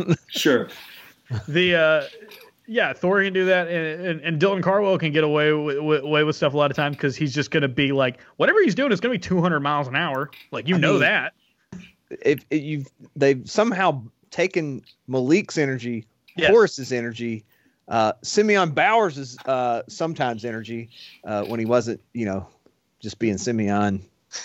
[0.00, 0.16] movie?
[0.28, 0.68] sure.
[1.48, 2.04] the uh
[2.66, 6.02] yeah thor can do that and, and, and dylan cardwell can get away with, with,
[6.04, 8.62] away with stuff a lot of times because he's just going to be like whatever
[8.62, 11.00] he's doing is going to be 200 miles an hour like you I know mean,
[11.00, 11.32] that
[12.10, 12.86] if, if you've
[13.16, 16.50] they've somehow taken Malik's energy, Yes.
[16.50, 17.44] Horace's energy,
[17.88, 20.90] uh, Simeon Bowers' is uh, sometimes energy
[21.24, 22.46] uh, when he wasn't, you know,
[23.00, 24.02] just being Simeon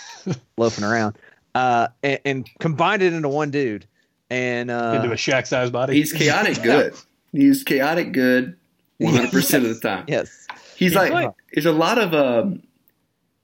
[0.57, 1.17] loafing around,
[1.55, 3.85] uh, and, and combined it into one dude.
[4.29, 5.93] And uh, into a Shaq size body.
[5.95, 6.93] He's chaotic good.
[7.31, 8.55] He's chaotic good
[9.01, 10.05] 100% of the time.
[10.07, 12.63] yes, He's, He's like, like- there's a lot of, um,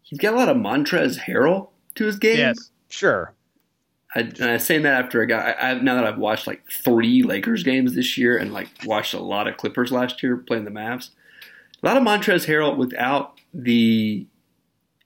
[0.02, 2.38] he's got a lot of Montrezl Harrell to his game.
[2.38, 2.72] yes
[4.16, 4.30] I, sure.
[4.42, 7.24] and I'm saying that after I got I, I now that I've watched like three
[7.24, 10.72] Lakers games this year and like watched a lot of Clippers last year playing the
[10.72, 11.10] Mavs.
[11.82, 14.26] A lot of Montrezl Harrell without the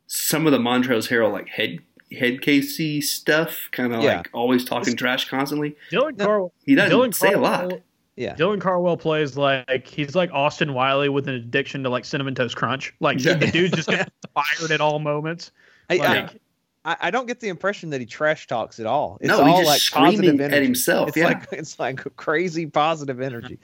[0.08, 1.80] some of the Montrezl Harrell like head
[2.12, 4.18] head casey stuff, kind of Yeah.
[4.18, 5.76] like always talking trash constantly.
[5.92, 7.82] dylan cardwell He doesn't dylan say a Cardwell- lot.
[8.16, 12.36] Yeah, Dylan Cardwell plays like he's like Austin Wiley with an addiction to like cinnamon
[12.36, 12.94] toast crunch.
[13.00, 13.34] Like Yeah.
[13.34, 15.50] the dude just gets fired at all moments.
[15.90, 16.36] I, Like, I,
[16.86, 19.18] I don't get the impression that he trash talks at all.
[19.22, 21.28] It's No, all he's just like screaming positive at himself, It's yeah.
[21.28, 23.60] like it's like crazy positive energy.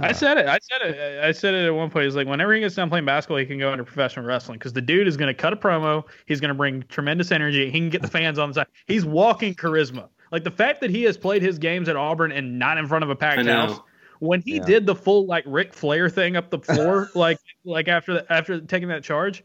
[0.00, 0.46] I said it.
[0.46, 1.24] I said it.
[1.24, 2.04] I said it at one point.
[2.06, 4.72] He's like, whenever he gets done playing basketball, he can go into professional wrestling because
[4.72, 6.04] the dude is going to cut a promo.
[6.26, 7.66] He's going to bring tremendous energy.
[7.66, 8.66] He can get the fans on the side.
[8.86, 10.08] He's walking charisma.
[10.32, 13.04] Like the fact that he has played his games at Auburn and not in front
[13.04, 13.78] of a packed house.
[14.20, 14.64] When he Yeah.
[14.64, 18.60] did the full like Ric Flair thing up the floor, like like after the, after
[18.60, 19.44] taking that charge,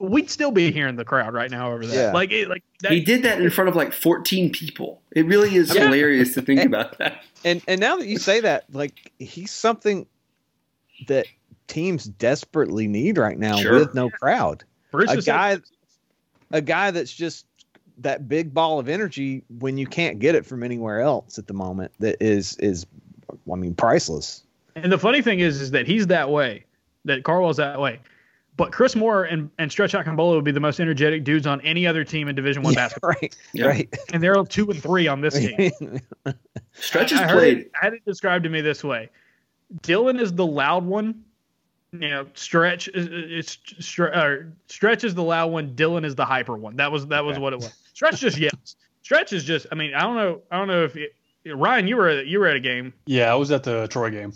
[0.00, 1.94] we'd still be hearing the crowd right now over that.
[1.94, 2.12] Yeah.
[2.12, 5.02] Like it, like that, He did that in front of like 14 people.
[5.12, 5.86] It really is Yeah.
[5.86, 7.22] hilarious to think about that.
[7.44, 10.06] And and now that you say that, like he's something
[11.08, 11.26] that
[11.66, 13.78] teams desperately need right now Sure.
[13.80, 14.64] with no crowd.
[14.90, 15.58] Bruce a just said- guy
[16.50, 17.44] a guy that's just
[17.98, 21.52] that big ball of energy when you can't get it from anywhere else at the
[21.54, 22.86] moment that is is
[23.52, 24.44] I mean priceless.
[24.76, 26.64] And the funny thing is, is that he's that way,
[27.04, 27.98] that Cardwell's that way.
[28.58, 31.86] But Chris Moore and, and Stretch Akingbola would be the most energetic dudes on any
[31.86, 33.34] other team in Division One Yeah, basketball, right.
[33.54, 33.66] Yeah.
[33.68, 33.96] Right.
[34.12, 35.70] and they're two and three on this team.
[36.74, 37.58] Stretch has I heard played.
[37.58, 39.08] it, I had it described to me this way:
[39.82, 41.22] Dylan is the loud one.
[41.92, 45.74] You know, Stretch is, is Stre- or Stretch is the loud one.
[45.74, 46.76] Dylan is the hyper one.
[46.76, 47.72] That was that was what it was.
[47.94, 48.76] Stretch just yells.
[49.02, 49.66] Stretch is just.
[49.72, 50.42] I mean, I don't know.
[50.50, 51.14] I don't know if it,
[51.46, 52.92] Ryan, you were you were at a game.
[53.06, 54.32] yeah, I was at the Troy game.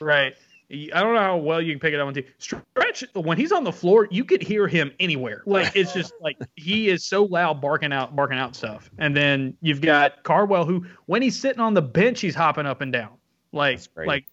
[0.00, 0.34] Right.
[0.70, 2.26] I don't know how well you can pick it up on TV.
[2.38, 5.42] Stretch when he's on the floor, you could hear him anywhere.
[5.46, 8.90] Like it's just like he is so loud, barking out, barking out stuff.
[8.98, 12.80] And then you've got Cardwell, who when he's sitting on the bench, he's hopping up
[12.80, 13.10] and down,
[13.52, 14.24] like like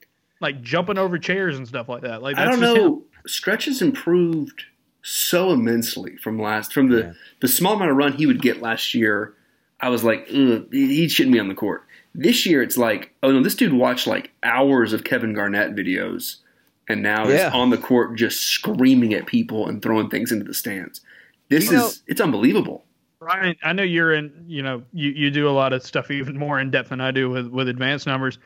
[0.42, 2.22] like jumping over chairs and stuff like that.
[2.24, 2.84] Like I don't just him.
[2.84, 3.04] know.
[3.28, 4.64] Stretch has improved
[5.04, 7.14] so immensely from last from the Yeah.
[7.42, 9.36] the small amount of run he would get last year.
[9.82, 11.84] I was like, Ugh, he shouldn't be on the court.
[12.16, 16.38] This year, it's like, oh no, this dude watched like hours of Kevin Garnett videos,
[16.88, 17.48] and now Yeah.
[17.48, 21.02] is on the court just screaming at people and throwing things into the stands.
[21.50, 22.86] This You is know- it's unbelievable.
[23.20, 24.32] Ryan, I know you're in.
[24.48, 27.12] You know, you, you do a lot of stuff even more in depth than I
[27.12, 28.38] do with with advanced numbers.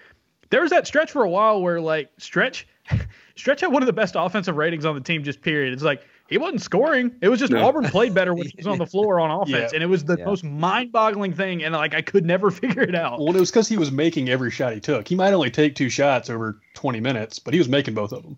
[0.49, 2.67] There was that stretch for a while where like stretch,
[3.35, 5.23] stretch had one of the best offensive ratings on the team.
[5.23, 5.73] Just period.
[5.73, 7.15] It's like he wasn't scoring.
[7.21, 7.65] It was just No.
[7.67, 9.75] Auburn played better when he was on the floor on offense, Yeah.
[9.75, 10.25] and it was the Yeah.
[10.25, 11.63] most mind boggling thing.
[11.63, 13.19] And like I could never figure it out.
[13.19, 15.07] Well, it was because he was making every shot he took.
[15.07, 18.23] He might only take two shots over 20 minutes, but he was making both of
[18.23, 18.37] them.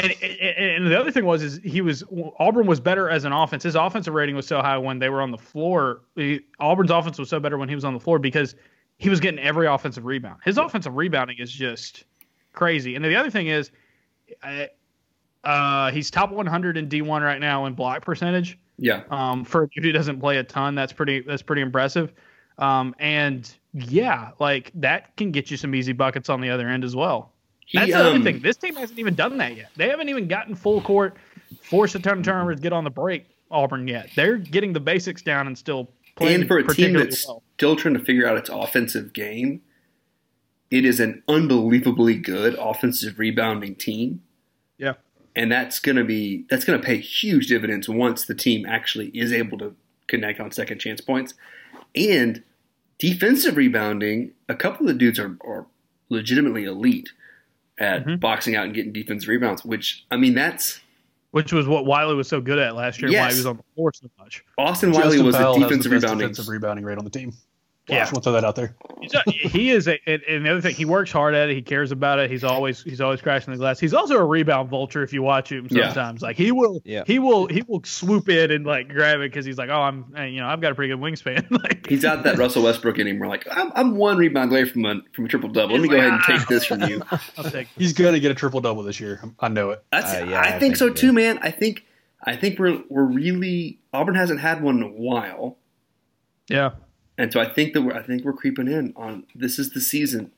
[0.00, 2.02] And, and and the other thing was is he was
[2.40, 3.62] Auburn was better as an offense.
[3.62, 6.00] His offensive rating was so high when they were on the floor.
[6.16, 8.56] He, Auburn's offense was so better when he was on the floor because
[8.98, 10.40] he was getting every offensive rebound.
[10.44, 12.02] His offensive rebounding is just
[12.52, 12.96] crazy.
[12.96, 13.70] And the other thing is,
[14.42, 14.70] I-
[15.46, 18.58] uh, he's top 100 in D1 right now in block percentage.
[18.78, 22.12] Yeah, Um, for a dude who doesn't play a ton, that's pretty that's pretty impressive.
[22.58, 26.84] Um, and yeah, like that can get you some easy buckets on the other end
[26.84, 27.32] as well.
[27.64, 28.40] he, That's the other um, thing.
[28.40, 29.70] This team hasn't even done that yet.
[29.76, 31.16] They haven't even gotten full court,
[31.62, 33.26] force a ton of turnovers, get on the break.
[33.50, 34.10] Auburn yet.
[34.16, 37.42] They're getting the basics down and still playing and for a team that's well.
[37.56, 39.62] still trying to figure out its offensive game,
[40.70, 44.22] it is an unbelievably good offensive rebounding team.
[44.78, 44.94] Yeah.
[45.36, 49.58] And that's gonna be that's gonna pay huge dividends once the team actually is able
[49.58, 49.76] to
[50.08, 51.34] connect on second chance points.
[51.94, 52.42] And
[52.98, 55.66] defensive rebounding, a couple of the dudes are, are
[56.08, 57.10] legitimately elite
[57.78, 58.16] at Mm-hmm.
[58.16, 59.64] boxing out and getting defensive rebounds.
[59.64, 60.80] Which I mean, that's
[61.32, 63.08] which was what Wiley was so good at last year.
[63.08, 64.42] and Why he was on the floor so much.
[64.56, 66.18] Austin Wiley Justin was a Powell has the defensive rebounding.
[66.28, 67.34] defensive rebounding rate on the team.
[67.88, 67.98] Yeah.
[67.98, 68.74] Yeah, we'll throw that out there.
[69.00, 71.54] He's a- he is a and, and the other thing he works hard at it.
[71.54, 72.28] He cares about it.
[72.30, 73.78] He's always he's always crashing the glass.
[73.78, 75.04] He's also a rebound vulture.
[75.04, 75.92] If you watch him Yeah.
[75.92, 77.04] sometimes, like he will Yeah.
[77.06, 80.12] he will he will swoop in and like grab it because he's like, oh, I'm
[80.18, 81.48] uh, you know I've got a pretty good wingspan.
[81.62, 83.20] like He's that Russell Westbrook in him.
[83.20, 85.74] We're like, I'm, I'm one rebound away from a from a triple double.
[85.76, 87.02] Let me go ahead and take this from you.
[87.50, 87.68] Take.
[87.76, 89.22] He's gonna get a triple double this year.
[89.38, 89.84] I know it.
[89.92, 90.94] That's Uh, yeah, I, I think, think so so.
[90.94, 91.38] too, man.
[91.40, 91.84] I think
[92.24, 95.58] I think we're we're really Auburn hasn't had one in a while,
[96.48, 96.70] Yeah.
[97.18, 99.80] And so I think that we're I think we're creeping in on this is the
[99.80, 100.32] season.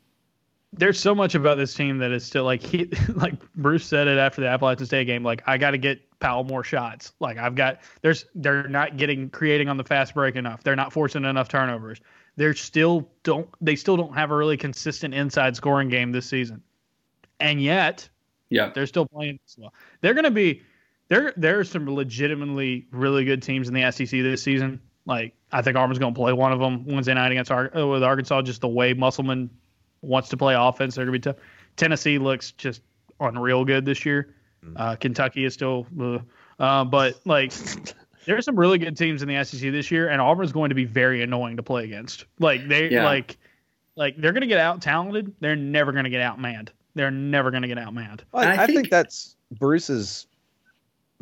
[0.73, 4.19] there's so much about this team that is still like he like Bruce said it
[4.19, 5.23] after the Appalachian State game.
[5.23, 7.13] Like I got to get Powell more shots.
[7.21, 10.63] Like I've got there's they're not getting creating on the fast break enough.
[10.63, 12.01] They're not forcing enough turnovers.
[12.37, 16.63] They're still don't they still don't have a really consistent inside scoring game this season.
[17.41, 18.09] And yet
[18.51, 19.73] Yeah, they're still playing this well.
[20.01, 20.63] They're going to be
[21.09, 21.33] there.
[21.37, 24.81] There are some legitimately really good teams in the SEC this season.
[25.09, 27.87] Like I think Auburn's going to play one of them Wednesday night against Ar- uh,
[27.87, 28.43] with Arkansas.
[28.43, 29.49] Just the way Musselman
[30.03, 31.43] wants to play offense, they're going to be tough.
[31.77, 32.83] Tennessee looks just
[33.19, 34.35] unreal good this year.
[34.77, 36.19] Uh, Kentucky is still, uh,
[36.63, 37.53] uh, but like
[38.27, 40.85] there's some really good teams in the SEC this year, and Auburn's going to be
[40.85, 42.27] very annoying to play against.
[42.39, 43.05] Like they Yeah.
[43.05, 43.39] like
[43.97, 45.33] like they're going to get out talented.
[45.41, 46.69] They're never going to get out outmanned.
[46.95, 48.21] They're never going to get outmanned.
[48.35, 50.27] I, I I think, think- that's Bruce's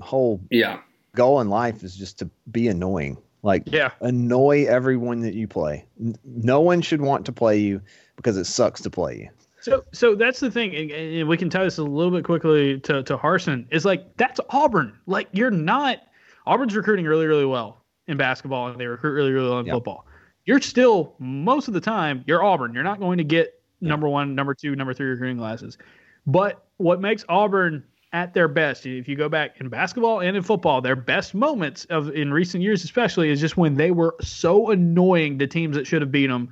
[0.01, 0.81] whole yeah,
[1.15, 3.17] goal in life is just to be annoying.
[3.47, 3.93] Like Yeah.
[4.01, 5.87] annoy everyone that you play.
[6.25, 7.81] No one should want to play you
[8.17, 9.29] because it sucks to play you.
[9.61, 12.79] So, so that's the thing, and, and we can tie this a little bit quickly
[12.81, 13.67] to to Harsin.
[13.71, 14.99] Is like that's Auburn.
[15.07, 15.99] Like you're not
[16.47, 19.75] Auburn's recruiting really, really well in basketball, and they recruit really, really well in Yep.
[19.77, 20.07] football.
[20.45, 22.75] You're still most of the time you're Auburn.
[22.75, 25.79] You're not going to get number one, number two, number three recruiting classes.
[26.27, 27.85] But what makes Auburn
[28.17, 31.85] at their best, if you go back in basketball and in football, their best moments
[31.91, 35.87] of in recent years, especially, is just when they were so annoying to teams that
[35.87, 36.49] should have beat them,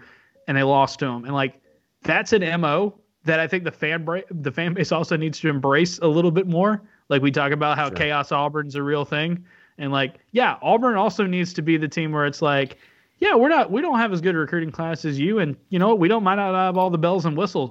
[0.46, 1.24] and they lost to them.
[1.24, 1.58] And like
[2.02, 5.48] that's an mo that I think the fan bra- the fan base also needs to
[5.48, 6.82] embrace a little bit more.
[7.08, 9.46] Like we talk about how chaos Auburn's a real thing,
[9.78, 12.76] and like yeah, Auburn also needs to be the team where it's like.
[13.20, 13.70] Yeah, we're not.
[13.70, 16.00] We don't have as good a recruiting class as you, and you know what?
[16.00, 17.70] We don't might not have all the bells and whistles,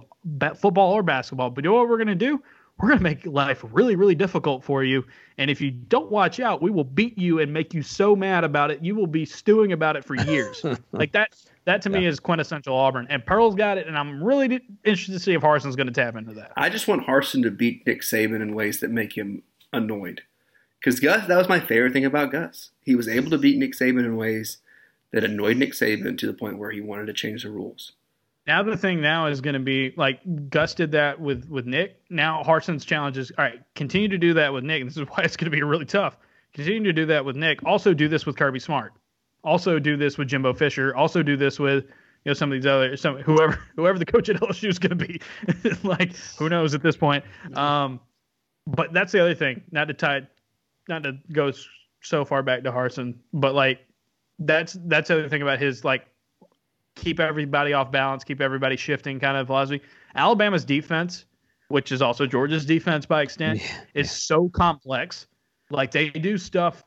[0.56, 1.50] football or basketball.
[1.50, 2.42] But you know what we're gonna do?
[2.84, 5.06] We're gonna make life really, really difficult for you.
[5.38, 8.44] And if you don't watch out, we will beat you and make you so mad
[8.44, 8.84] about it.
[8.84, 10.66] You will be stewing about it for years.
[10.92, 11.34] like that.
[11.64, 13.08] That to me is quintessential Auburn.
[13.10, 16.18] And Pearl's got it, and I'm really interested to see if Harsin's going to tap
[16.18, 16.52] into that.
[16.58, 20.24] I just want Harsin to beat Nick Saban in ways that make him annoyed.
[20.82, 22.72] Because Gus, that was my favorite thing about Gus.
[22.82, 24.58] He was able to beat Nick Saban in ways
[25.12, 27.94] that annoyed Nick Saban to the point where he wanted to change the rules.
[28.46, 30.20] Now the thing now is going to be like
[30.50, 32.02] Gus did that with with Nick.
[32.10, 33.62] Now Harsin's challenge is all right.
[33.76, 34.84] Continue to do that with Nick.
[34.84, 36.18] This is why it's going to be really tough.
[36.54, 37.64] Continue to do that with Nick.
[37.66, 38.94] Also do this with Kirby Smart.
[39.44, 40.96] Also do this with Jimbo Fisher.
[40.96, 44.30] Also do this with you know some of these other some whoever whoever the coach
[44.30, 45.22] at LSU is going to be.
[45.84, 47.24] like who knows at this point.
[47.56, 48.00] Um,
[48.68, 49.62] but that's the other thing.
[49.72, 50.28] Not to tie,
[50.90, 51.52] not to go
[52.02, 53.86] so far back to Harsin, but like
[54.40, 56.08] that's that's the other thing about his like
[56.96, 59.82] keep everybody off balance, keep everybody shifting kind of philosophy.
[60.16, 61.26] Alabama's defense,
[61.70, 63.62] which is also Georgia's defense by extent,
[63.94, 65.28] is so complex.
[65.70, 66.84] Like they do stuff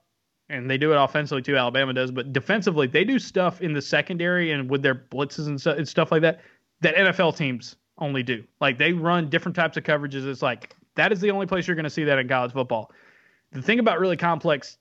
[0.49, 3.83] and they do it offensively too, Alabama does, but defensively they do stuff in the
[3.83, 6.41] secondary and with their blitzes and, and stuff like that
[6.81, 8.45] that NFL teams only do.
[8.61, 10.27] Like they run different types of coverages.
[10.27, 12.91] It's like that is the only place you're going to see that in college football.
[13.53, 14.79] The thing about really complex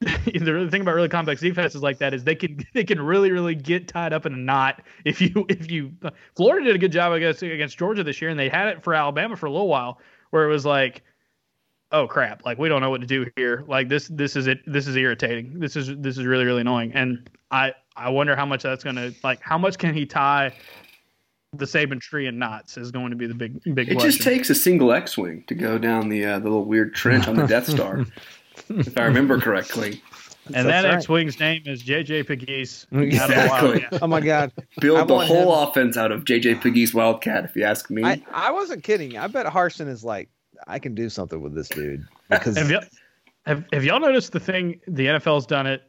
[0.00, 3.54] the thing about really complex defenses like that is they can they can really really
[3.54, 5.92] get tied up in a knot if you if you
[6.34, 8.94] Florida did a good job against against Georgia this year and they had it for
[8.94, 9.98] Alabama for a little while
[10.30, 11.02] where it was like
[11.92, 13.64] oh crap like we don't know what to do here.
[13.66, 15.58] Like this this is it this is irritating.
[15.58, 16.92] This is this is really really annoying.
[16.92, 20.52] And I I wonder how much that's to like how much can he tie
[21.52, 24.10] the Saban tree in knots is going to be the big big It question.
[24.10, 27.36] just takes a single X-wing to go down the uh, the little weird trench on
[27.36, 28.04] the Death Star,
[28.68, 30.02] if I remember correctly.
[30.46, 30.94] and that That's right.
[30.94, 32.86] X-wing's name is JJ Pegues.
[33.02, 33.84] Exactly.
[34.00, 34.52] Oh my god.
[34.58, 38.04] I Build the whole him- offense out of JJ Pegues Wildcat, if you ask me.
[38.04, 39.18] I, I wasn't kidding.
[39.18, 40.28] I bet Harsin is like,
[40.66, 42.82] I can do something with this dude because Have, y'all,
[43.44, 44.80] have, have y'all noticed the thing?
[44.86, 45.82] The NFL's done it.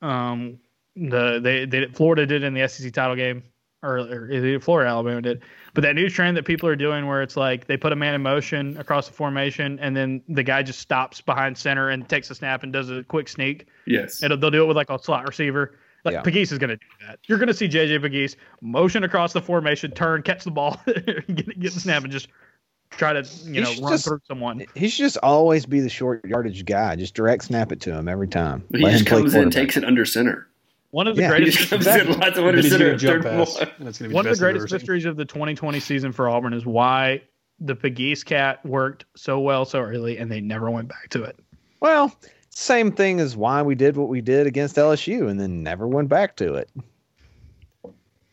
[0.00, 0.58] Um,
[0.94, 3.42] the they, they Florida did in the SEC title game.
[3.82, 5.42] or, or Florida, Alabama did.
[5.74, 8.14] But that new trend that people are doing, where it's like they put a man
[8.14, 12.30] in motion across the formation, and then the guy just stops behind center and takes
[12.30, 13.66] a snap and does a quick sneak.
[13.86, 14.22] Yes.
[14.22, 15.78] It'll, they'll do it with like a slot receiver.
[16.04, 16.22] Like Yeah.
[16.22, 17.20] Pegues is going to do that.
[17.26, 21.26] You're going to see JJ Pegues motion across the formation, turn, catch the ball, get,
[21.58, 22.28] get the snap, and just
[22.90, 24.66] try to you know run just- through someone.
[24.74, 26.96] He should just always be the short yardage guy.
[26.96, 28.64] Just direct snap it to him every time.
[28.74, 29.52] He Let just comes in, quarterback.
[29.54, 30.48] takes it under center.
[30.92, 32.84] One of the Yeah, greatest comes in lots of Then under he's center.
[32.84, 33.68] gonna at jump third pass, one.
[33.80, 35.80] and it's gonna be One of the best I've ever greatest mysteries of the 2020
[35.80, 37.22] season for Auburn is why
[37.60, 41.38] the Pegues cat worked so well so early and they never went back to it.
[41.80, 42.14] Well,
[42.50, 46.08] same thing as why we did what we did against LSU and then never went
[46.10, 46.70] back to it.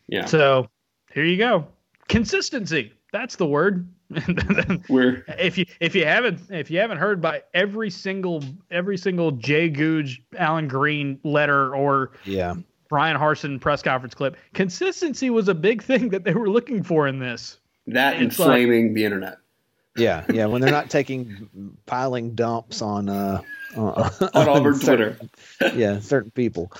[0.08, 0.26] Yeah.
[0.26, 0.68] So
[1.12, 1.66] here you go.
[2.08, 2.92] Consistency.
[3.12, 3.88] That's the word.
[4.88, 9.30] We're if you if you haven't if you haven't heard by every single every single
[9.32, 12.54] Jay Gogue, Allen Greene letter or Yeah.
[12.88, 17.06] Bryan Harsin press conference clip, consistency was a big thing that they were looking for
[17.06, 17.58] in this.
[17.86, 19.38] that It's like- inflaming the internet.
[19.96, 20.46] Yeah, yeah.
[20.46, 21.48] When they're not taking
[21.86, 23.42] piling dumps on uh
[23.76, 25.16] on, On Auburn certain-
[25.60, 25.76] Twitter.
[25.78, 26.72] Yeah, certain people.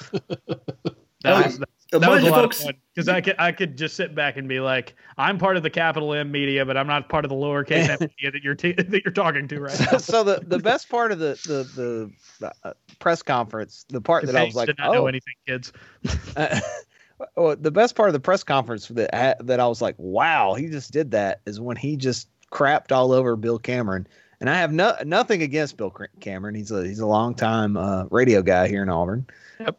[1.23, 1.61] That was,
[1.99, 4.37] that, was a lot folks- of fun because I could I could just sit back
[4.37, 7.29] and be like, I'm part of the capital M media, but I'm not part of
[7.29, 9.99] the lowercase m media that you're t- that you're talking to right now.
[9.99, 12.11] so the the best part of the the
[12.41, 15.35] the uh, press conference, the part that I was like, did not know oh, anything,
[15.47, 15.73] kids.
[16.37, 16.61] Uh,
[17.37, 20.55] well, the best part of the press conference that ha- that I was like, wow,
[20.55, 24.07] he just did that is when he just crapped all over Bill Cameron.
[24.41, 26.55] And I have no, nothing against Bill Cameron.
[26.55, 29.27] He's a he's a long time uh, radio guy here in Auburn.
[29.59, 29.79] Yep.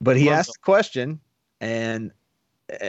[0.00, 1.20] But he Love asked a question,
[1.60, 2.12] and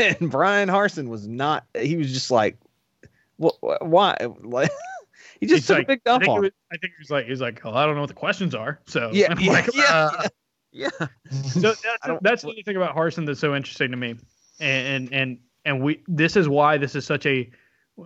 [0.00, 1.64] and Bryan Harsin was not.
[1.78, 2.56] He was just like,
[3.36, 3.56] "What?
[3.86, 4.70] Why?" Like
[5.40, 6.42] he just He's took like- a big I dump think, he on.
[6.42, 6.50] was.
[6.72, 8.80] I think he was like, he's like, oh, I don't know what the questions are.
[8.86, 10.28] So Yeah, yeah, like, yeah, uh,
[10.72, 10.88] Yeah,
[11.30, 14.16] so that's, that's the thing about Harsin that's so interesting to me,
[14.60, 17.48] and and and, and we this is why this is such a,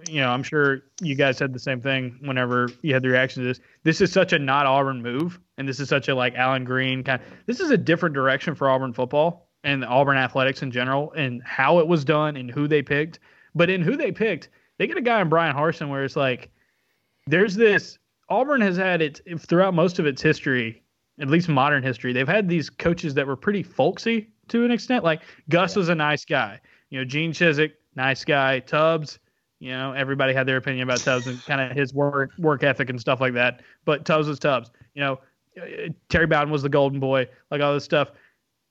[0.08, 3.42] you know, I'm sure you guys said the same thing whenever you had the reaction
[3.42, 3.60] to this.
[3.82, 7.02] This is such a not Auburn move, and this is such a like Allen Greene
[7.02, 7.20] kind.
[7.46, 11.80] This is a different direction for Auburn football and Auburn athletics in general, and how
[11.80, 13.18] it was done and who they picked.
[13.54, 16.50] But in who they picked, they get a guy in Bryan Harsin where it's like,
[17.26, 20.82] there's this Auburn has had it throughout most of its history
[21.20, 25.04] at least modern history, they've had these coaches that were pretty folksy to an extent.
[25.04, 26.60] Like Gus was a nice guy.
[26.88, 28.60] You know, Gene Chizik, nice guy.
[28.60, 29.18] Tubbs,
[29.60, 32.90] you know, everybody had their opinion about Tubbs and kind of his work work ethic
[32.90, 33.60] and stuff like that.
[33.84, 34.70] But Tubbs was Tubbs.
[34.94, 35.20] You know,
[35.60, 38.08] uh, Terry Bowden was the golden boy, like all this stuff.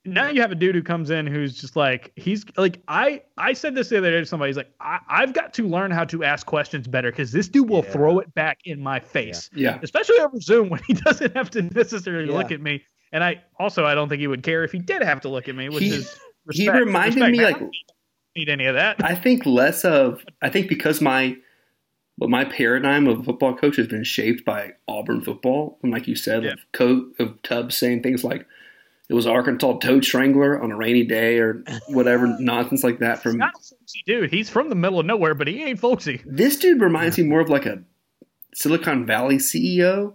[0.05, 3.53] Now you have a dude who comes in who's just like he's like I I
[3.53, 4.49] said this the other day to somebody.
[4.49, 7.69] He's like I, I've got to learn how to ask questions better because this dude
[7.69, 7.91] will Yeah.
[7.91, 9.77] throw it back in my face Yeah.
[9.83, 12.37] especially over Zoom when he doesn't have to necessarily Yeah.
[12.37, 12.83] look at me.
[13.11, 15.49] And I also I don't think he would care if he did have to look
[15.49, 16.17] at me, which He- is
[16.53, 17.43] he reminded Respect, me.
[17.43, 17.71] Like-
[18.35, 19.03] need any of that.
[19.03, 21.37] I think less of I think because my
[22.17, 25.79] but my paradigm of a football coach has been shaped by Auburn football.
[25.83, 26.51] And like you said, Yeah.
[26.53, 28.45] of, Co- of Tubbs saying things like
[29.09, 33.23] it was Arkansas toad strangler on a rainy day or whatever nonsense like that He's
[33.23, 34.29] from not a folksy dude.
[34.31, 36.21] He's from the middle of nowhere, but he ain't folksy.
[36.25, 37.81] this dude reminds me more of like a
[38.53, 40.13] Silicon Valley CEO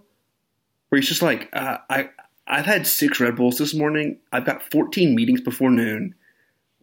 [0.89, 2.09] where he's just like, uh, I
[2.47, 4.19] I've had six Red Bulls this morning.
[4.31, 6.13] I've got 14 meetings before noon.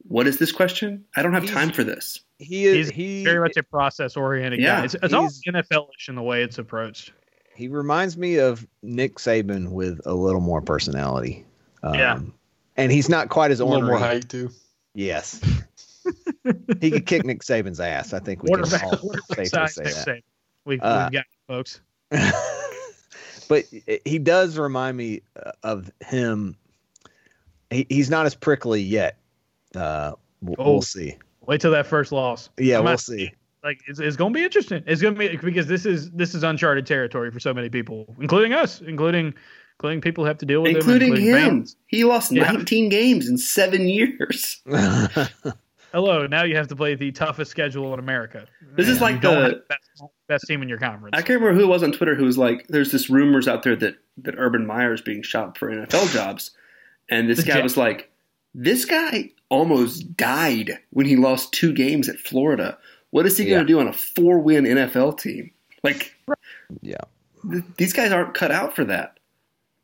[0.09, 1.05] What is this question?
[1.17, 2.21] I don't have He's- time for this.
[2.39, 4.85] He is He's he very much a process oriented Yeah, guy.
[4.87, 7.13] It's, it's all he's- NFL-ish in the way it's approached.
[7.55, 11.45] he reminds me of Nick Saban with a little more personality.
[11.85, 12.21] Um, Yeah.
[12.77, 14.09] And he's not quite as A little more ornery.
[14.09, 14.51] height too.
[14.95, 15.41] Yes.
[16.81, 18.13] he could kick Nick Saban's ass.
[18.13, 20.07] I think we can Quarterback, all quarterback safely size, say Nick that.
[20.09, 20.23] Saban.
[20.65, 21.81] We've, Uh, we've got it, folks.
[23.49, 23.65] but
[24.05, 26.57] he does remind me uh, of him.
[27.71, 29.17] He, he's not as prickly yet.
[29.75, 30.73] Uh, we'll, Oh.
[30.73, 31.17] we'll see.
[31.47, 32.51] Wait till that first loss.
[32.59, 33.33] Yeah, I'm we'll not- see.
[33.65, 34.83] Like it's, it's going to be interesting.
[34.89, 38.13] It's going to be because this is this is uncharted territory for so many people,
[38.21, 39.35] including us, including
[39.79, 41.35] including people who have to deal with Including him, him.
[41.35, 41.77] fans.
[41.87, 42.51] He lost Yeah.
[42.51, 44.61] 19 games in seven years.
[45.93, 48.47] Hello, now you have to play the toughest schedule in America.
[48.77, 51.13] This is like don't the- best, best team in your conference.
[51.17, 53.63] I can't remember who it was on Twitter who was like, "There's this rumors out
[53.63, 56.51] there that that Urban Meyer is being shopped for NFL jobs,"
[57.11, 58.11] and this guy was like,
[58.55, 62.79] "This guy almost died when he lost two games at Florida.
[63.11, 63.57] What is he Yeah.
[63.57, 65.51] going to do on a four-win NFL team?
[65.85, 66.15] Like,
[66.81, 66.97] yeah.
[67.51, 69.19] th- these guys aren't cut out for that."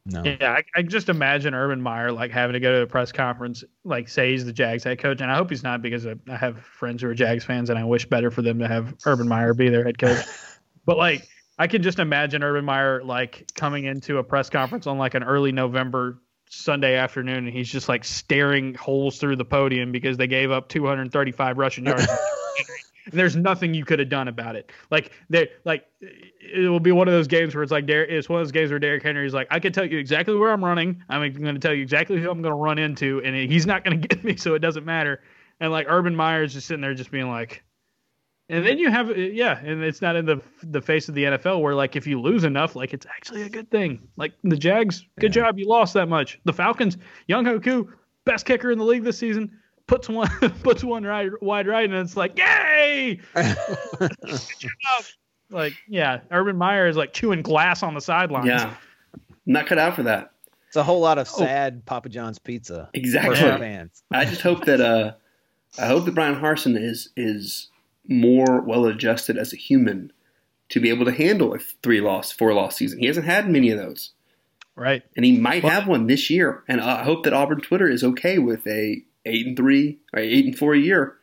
[0.07, 0.23] No.
[0.25, 3.63] Yeah, I, I just imagine Urban Meyer like having to go to a press conference,
[3.85, 6.37] like say he's the Jags head coach, and I hope he's not because I, I
[6.37, 9.29] have friends who are Jags fans, and I wish better for them to have Urban
[9.29, 10.25] Meyer be their head coach.
[10.87, 14.97] but like, I can just imagine Urban Meyer like coming into a press conference on
[14.97, 16.19] like an early November
[16.51, 20.69] Sunday afternoon, and he's just like staring holes through the podium because they gave up
[20.69, 22.07] 235 rushing yards.
[23.11, 24.71] and there's nothing you could have done about it.
[24.91, 28.29] Like they like it will be one of those games where it's like Der- it's
[28.29, 30.65] one of those games where Derrick Henry's like, I can tell you exactly where I'm
[30.65, 31.03] running.
[31.09, 33.85] I'm going to tell you exactly who I'm going to run into, and he's not
[33.85, 35.21] going to get me, so it doesn't matter.
[35.61, 37.65] And like Urban Meyer's just sitting there, just being like,
[38.49, 41.61] and then you have yeah, and it's not in the the face of the NFL
[41.61, 44.01] where like if you lose enough, like it's actually a good thing.
[44.17, 45.45] Like the Jags, good Yeah.
[45.45, 46.41] job, you lost that much.
[46.45, 46.97] The Falcons,
[47.29, 47.93] Younghoe Koo,
[48.25, 49.51] best kicker in the league this season,
[49.87, 50.29] puts one
[50.63, 53.21] puts one right wide right, and it's like yay!
[55.51, 58.47] like yeah, Urban Meyer is like chewing glass on the sidelines.
[58.47, 58.75] Yeah,
[59.47, 60.33] not cut out for that.
[60.69, 61.39] It's a whole lot of Oh.
[61.39, 62.91] sad Papa John's pizza.
[62.93, 63.37] Exactly.
[63.37, 63.59] For Yeah.
[63.59, 64.03] fans.
[64.11, 65.13] I just hope that uh,
[65.79, 67.69] I hope that Bryan Harsin is is
[68.09, 70.13] more well adjusted as a human
[70.71, 72.99] to be able to handle a three loss, four loss season.
[72.99, 74.13] He hasn't had many of those,
[74.75, 75.03] Right.
[75.17, 76.63] and he might have one this year.
[76.69, 80.45] And I hope that Auburn Twitter is okay with a eight and three or eight
[80.47, 81.17] and four a year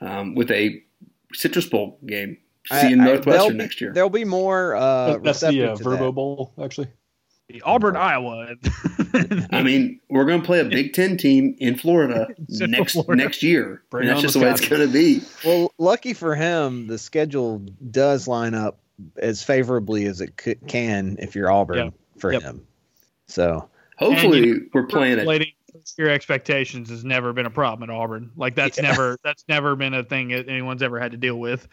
[0.00, 0.82] um, with a
[1.32, 2.38] Citrus Bowl game.
[2.70, 3.92] I- See in I- Northwestern there'll be- next year.
[3.92, 6.12] There'll be more uh, That's the uh, to Verbo that.
[6.12, 6.88] Bowl, actually.
[7.64, 8.54] Auburn, Iowa.
[9.52, 13.22] I mean, we're going to play a Big Ten team in Florida next Florida.
[13.22, 13.82] next year.
[13.92, 15.20] And that's just the way it's going to be.
[15.44, 17.58] Well, lucky for him, the schedule
[17.90, 18.80] does line up
[19.16, 21.94] as favorably as it could, can if you're Auburn Yep.
[22.18, 22.42] for Yep.
[22.42, 22.66] him.
[23.26, 23.68] So
[23.98, 25.48] Hopefully, And we're playing it.
[25.96, 28.30] Your expectations has never been a problem at Auburn.
[28.36, 28.90] Like that's Yeah.
[28.90, 31.68] never that's never been a thing that anyone's ever had to deal with.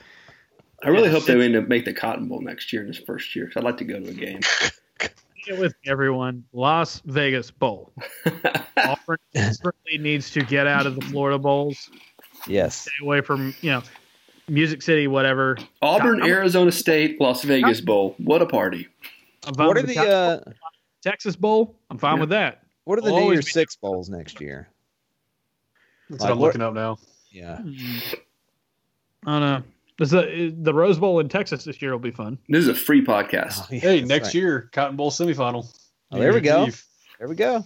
[0.84, 2.98] I really Yeah, hope they end up make the Cotton Bowl next year in his
[2.98, 3.46] first year.
[3.48, 4.40] 'cause I'd like to go to a game.
[5.46, 6.44] Get with me, everyone.
[6.54, 7.92] Las Vegas Bowl.
[8.78, 11.90] Auburn desperately needs to get out of the Florida bowls,
[12.48, 13.84] yes, stay away from you know
[14.48, 15.58] Music City, whatever.
[15.82, 18.16] Auburn, I'm- Arizona State, Las Vegas Bowl.
[18.20, 18.88] What a party!
[19.46, 20.40] I'm what are with the uh,
[21.02, 21.76] Texas Bowl?
[21.90, 22.22] I'm fine Yeah.
[22.22, 22.64] with that.
[22.86, 24.70] what are the Will New always Year's Six bowls next year?
[26.10, 26.98] That's Like what I'm looking up now.
[27.32, 27.60] Yeah,
[29.26, 29.64] I don't know.
[29.98, 32.38] Does the the Rose Bowl in Texas this year will be fun.
[32.50, 34.34] This is a free podcast, Oh, yeah, Hey, next right.
[34.36, 35.72] year, Cotton Bowl semifinal.
[36.12, 36.66] Oh, there we go.
[36.68, 36.84] Eve.
[37.20, 37.64] There we go.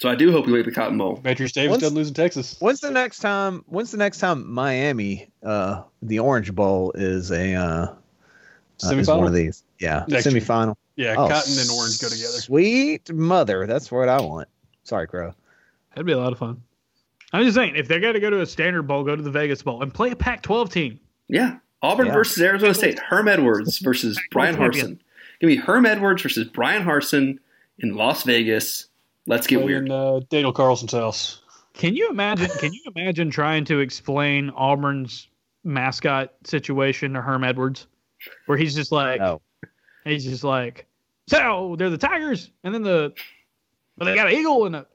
[0.00, 1.16] so I do hope we make the Cotton Bowl.
[1.18, 2.56] Patriots Davis Once- doesn't lose in Texas.
[2.60, 3.64] When's the next time?
[3.66, 7.94] When's the next time Miami, uh, the Orange Bowl is a uh,
[8.84, 9.62] uh, is one of these?
[9.78, 10.40] Yeah, Next year.
[10.40, 10.74] semifinal.
[10.96, 12.28] Yeah, Oh, Cotton and Orange go together.
[12.40, 14.48] Sweet mother, that's what I want.
[14.82, 15.32] Sorry, Crow.
[15.90, 16.62] That'd be a lot of fun.
[17.32, 19.30] I'm just saying, if they're going to go to a standard bowl, go to the
[19.30, 21.00] Vegas Bowl and play a Pac-12 team.
[21.32, 22.12] Yeah, Auburn Yeah.
[22.14, 22.98] versus Arizona State.
[22.98, 24.98] Herm Edwards versus Bryan Harsin.
[25.40, 27.38] Give me Herm Edwards versus Bryan Harsin
[27.78, 28.86] in Las Vegas.
[29.26, 29.86] Let's get weird.
[29.86, 31.40] In uh, Daniel Carlson's house.
[31.74, 32.50] Can you imagine?
[32.58, 35.28] Can you imagine trying to explain Auburn's
[35.64, 37.86] mascot situation to Herm Edwards,
[38.46, 39.40] where he's just like, No.
[40.04, 40.86] he's just like,
[41.28, 43.12] so they're the Tigers, and then the,
[43.96, 44.86] but they got an eagle and a.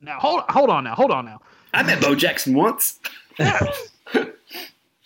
[0.00, 1.40] Now hold hold on now, hold on now.
[1.72, 2.98] I met Bo Jackson once.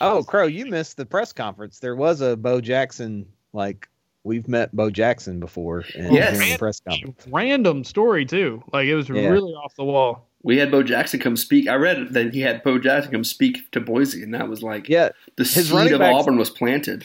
[0.01, 1.79] Oh, Crow, you missed the press conference.
[1.79, 3.89] There was a Bo Jackson like
[4.25, 6.35] we've met Bo Jackson before in, Yes.
[6.37, 7.27] during the press conference.
[7.31, 8.63] Random story too.
[8.73, 9.29] Like it was Yeah.
[9.29, 10.27] really off the wall.
[10.43, 11.69] We had Bo Jackson come speak.
[11.69, 14.89] I read that he had Bo Jackson come speak to Boise, and that was like
[14.89, 17.05] Yeah, the his seed of Auburn was planted.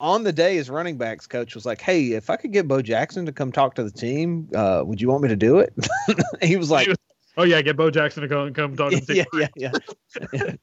[0.00, 2.82] on the day his running backs coach was like, "Hey, if I could get Bo
[2.82, 5.72] Jackson to come talk to the team, uh, would you want me to do it?"
[6.42, 6.88] he was like,
[7.38, 9.70] Oh yeah, get Bo Jackson to come come talk to the "Yeah, yeah,
[10.34, 10.54] yeah."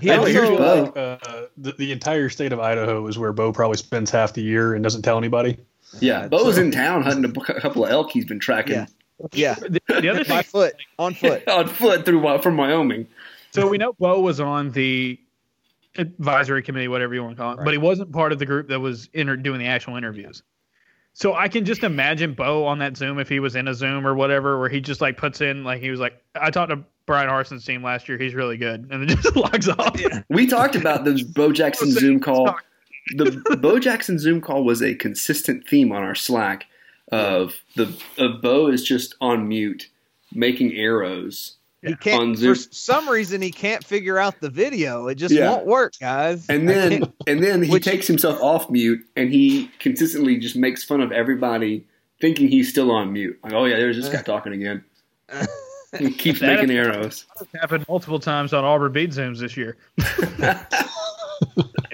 [0.00, 3.76] He Oh, also, like, Uh, the, the entire state of Idaho is where Bo probably
[3.78, 5.56] spends half the year and doesn't tell anybody.
[6.00, 8.86] Yeah, Bo's was in town hunting a couple of elk he's been tracking Yeah.
[9.32, 11.46] yeah, The, the other thing by foot, on foot.
[11.48, 13.06] on foot through from Wyoming.
[13.50, 15.18] So we know Bo was on the
[15.98, 18.68] advisory committee, whatever you want to call it, but he wasn't part of the group
[18.68, 20.42] that was inter- doing the actual interviews.
[21.14, 24.06] So I can just imagine Bo on that Zoom if he was in a Zoom
[24.06, 26.82] or whatever, where he just like puts in like he was like, I talked to
[27.06, 30.00] Bryan Harsin's team last year, he's really good, and then just logs off.
[30.28, 32.56] We talked about the Bo Jackson Zoom call.
[33.16, 36.66] The Bo Jackson Zoom call was a consistent theme on our Slack
[37.10, 39.88] of the of Bo is just on mute
[40.32, 41.56] making arrows.
[41.82, 42.54] He can't Zoom.
[42.54, 45.08] for some reason he can't figure out the video.
[45.08, 45.50] It just Yeah.
[45.50, 46.46] won't work, guys.
[46.48, 50.84] And then and then he Which- takes himself off mute and he consistently just makes
[50.84, 51.84] fun of everybody
[52.20, 53.36] thinking he's still on mute.
[53.42, 54.84] Like, oh yeah, there's this guy talking again.
[55.98, 57.26] He keeps That- making arrows.
[57.38, 59.76] It's happened multiple times on Auburn beat Zooms this year.
[59.98, 60.64] I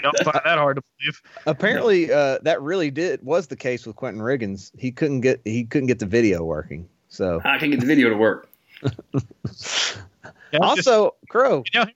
[0.03, 1.21] don't find that hard to believe.
[1.47, 4.71] apparently uh, that really did was the case with Quentin Riggins.
[4.79, 6.89] He couldn't get he couldn't get the video working.
[7.09, 8.49] So I can get the video to work.
[8.83, 11.87] Yeah, just- also, Crow, you know,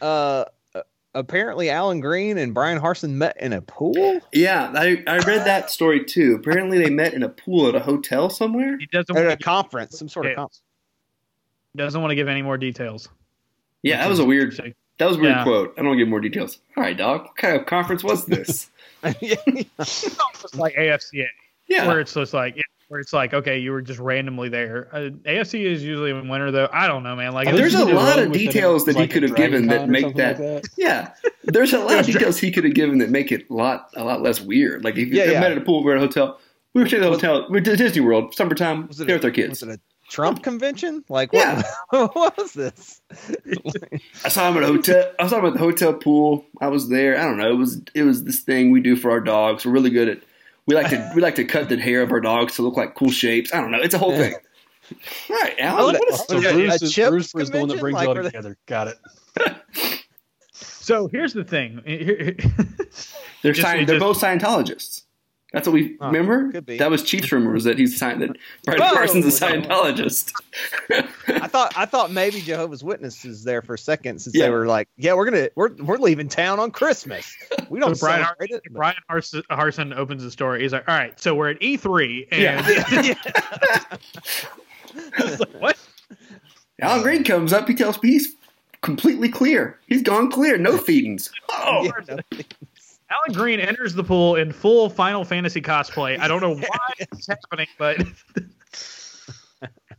[0.06, 0.44] uh,
[1.14, 4.20] apparently Allen Greene and Bryan Harsin met in a pool.
[4.32, 6.36] Yeah, I, I read that story too.
[6.36, 8.78] Apparently, they met in a pool at a hotel somewhere.
[8.78, 10.36] He doesn't At want a to conference, some sort of Yeah.
[10.36, 10.62] conference.
[11.76, 13.08] doesn't want to give any more details.
[13.82, 14.54] Yeah, that was a weird.
[14.98, 15.42] That was a weird Yeah.
[15.44, 15.72] quote.
[15.76, 16.58] I don't want to give more details.
[16.76, 17.22] All right, dog.
[17.24, 18.70] What kind of conference was this?
[19.02, 21.26] It's almost like AFCA,
[21.68, 22.56] yeah, where it's just like
[22.88, 24.88] where it's like okay, you were just randomly there.
[24.92, 26.68] Uh, AFC is usually in winter though.
[26.72, 27.32] I don't know, man.
[27.32, 30.14] Like There's a lot of details that he like a could have given that make
[30.16, 30.40] that.
[30.40, 31.12] like Yeah,
[31.44, 34.04] there's a lot of details he could have given that make it a lot a
[34.04, 34.84] lot less weird.
[34.84, 35.40] Like if you Yeah, yeah.
[35.40, 36.38] met at a pool, we're at a hotel.
[36.74, 37.46] We were at the hotel.
[37.50, 38.88] We did Disney World, summertime.
[38.88, 39.62] Was it There a- with our kids.
[39.62, 41.04] Was it a Trump convention?
[41.08, 41.62] Like Yeah.
[41.90, 43.00] what, what was this?
[44.24, 45.10] I saw him at a hotel.
[45.18, 46.44] I saw him at the hotel pool.
[46.60, 47.18] I was there.
[47.18, 47.50] I don't know.
[47.50, 49.64] It was it was this thing we do for our dogs.
[49.64, 50.18] We're really good at.
[50.66, 52.94] We like to we like to cut the hair of our dogs to look like
[52.94, 53.52] cool shapes.
[53.52, 53.80] I don't know.
[53.80, 54.34] It's a whole thing.
[55.30, 55.96] Right, Allen.
[55.96, 58.04] What is So Was it a Bruce is, Bruce is the one that brings Like,
[58.04, 58.56] it all they- together.
[58.66, 58.98] Got it.
[60.52, 61.80] So here's the thing.
[61.86, 65.03] They're Just- Scient- it they're just- both Scientologists.
[65.54, 66.60] That's what we Huh, remember.
[66.60, 69.28] That was Chiefs rumors that he's signed that Brian Whoa, Carson's a.
[69.46, 70.32] Scientologist.
[71.28, 74.46] I thought I thought maybe Jehovah's Witnesses there for a second since Yeah.
[74.46, 77.34] they were like, yeah, we're gonna we're we're leaving town on Christmas.
[77.70, 78.62] We don't So Brian, celebrate it.
[78.72, 80.62] Bryan Harsin, Harsin opens the story.
[80.62, 83.14] He's like, "All right, so we're at E3, and Yeah.
[85.18, 85.78] I like, what?
[86.80, 87.68] Allen Greene comes up.
[87.68, 88.34] He tells me he's
[88.82, 89.78] completely clear.
[89.86, 90.58] He's gone clear.
[90.58, 91.30] No feedings.
[91.50, 92.18] Oh, Yeah, no.
[93.10, 96.18] Allen Greene enters the pool in full Final Fantasy cosplay.
[96.18, 97.98] I don't know why it's happening, but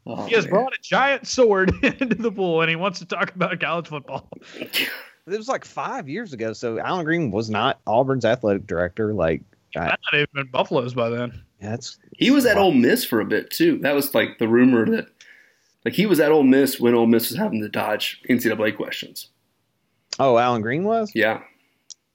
[0.07, 0.51] Oh, he has man.
[0.53, 4.29] brought a giant sword into the pool, and he wants to talk about college football.
[4.55, 4.87] It
[5.25, 6.53] was like five years ago.
[6.53, 9.15] So Allen Greene was not Auburn's athletic director.
[9.15, 9.41] Like
[9.75, 11.43] I, That's not even been Buffalo's by then.
[11.59, 13.79] that's He was at Ole Miss for a bit too.
[13.79, 15.07] That was like the rumor that,
[15.83, 19.29] like, he was at Ole Miss when Ole Miss was having to dodge NCAA questions.
[20.19, 21.11] oh Allen Greene was.
[21.15, 21.41] Yeah,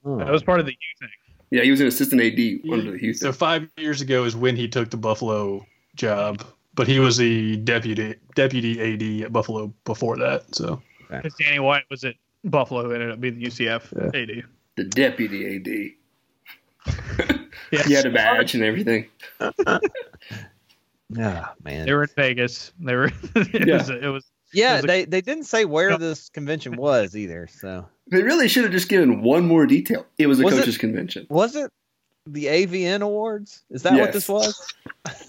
[0.05, 0.19] Oh.
[0.19, 1.09] That was part of the U thing.
[1.51, 2.39] yeah, he was an assistant AD
[2.73, 3.27] under the Houston.
[3.29, 6.43] So five years ago is when he took the Buffalo job,
[6.75, 10.55] but he was the deputy deputy AD at Buffalo before that.
[10.55, 10.81] So
[11.11, 14.45] Because Danny White was at Buffalo, who ended up being the UCF AD.
[14.77, 15.97] the deputy AD.
[17.73, 17.83] Yeah.
[17.85, 19.07] He had a badge and everything.
[21.19, 21.87] Ah man.
[21.87, 22.73] They were in Vegas.
[22.81, 23.07] They were.
[23.37, 23.79] it Yeah.
[23.79, 23.91] was.
[23.91, 24.31] It was.
[24.53, 25.97] yeah, was a- they they didn't say where No.
[25.97, 27.49] this convention was either.
[27.49, 30.07] So They really should have just given one more detail.
[30.19, 31.27] It was a Was it- coaches convention.
[31.31, 31.71] was it
[32.27, 33.63] the AVN Awards?
[33.71, 34.61] Is that what this was?
[35.07, 35.13] Yeah.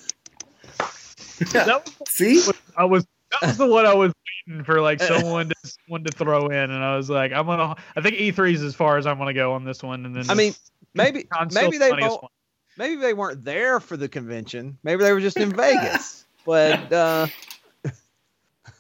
[1.65, 2.43] That was, See,
[2.77, 3.05] I was.
[3.32, 4.13] That was the one I was
[4.47, 7.75] waiting for, like someone to someone to throw in, and I was like, I'm gonna.
[7.95, 10.29] I think E3 is as far as I'm gonna go on this one, and then
[10.29, 10.53] I mean,
[10.93, 12.32] maybe Console's maybe they funniest won't,
[12.77, 14.77] maybe they weren't there for the convention.
[14.84, 16.25] Maybe they were just in Vegas.
[16.45, 17.27] But uh,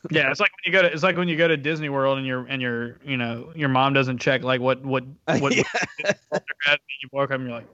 [0.09, 2.17] Yeah, it's like when you go to it's like when you go to Disney World
[2.17, 5.03] and your and your you know your mom doesn't check like what what
[5.39, 5.63] what yeah.
[6.33, 7.67] you walk up and you're like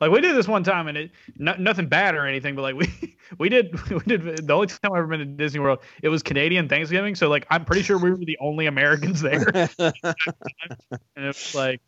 [0.00, 2.74] like we did this one time and it no, nothing bad or anything but like
[2.76, 6.08] we we did we did the only time I've ever been to Disney World it
[6.08, 9.74] was Canadian Thanksgiving so like I'm pretty sure we were the only Americans there and
[9.78, 11.80] it was like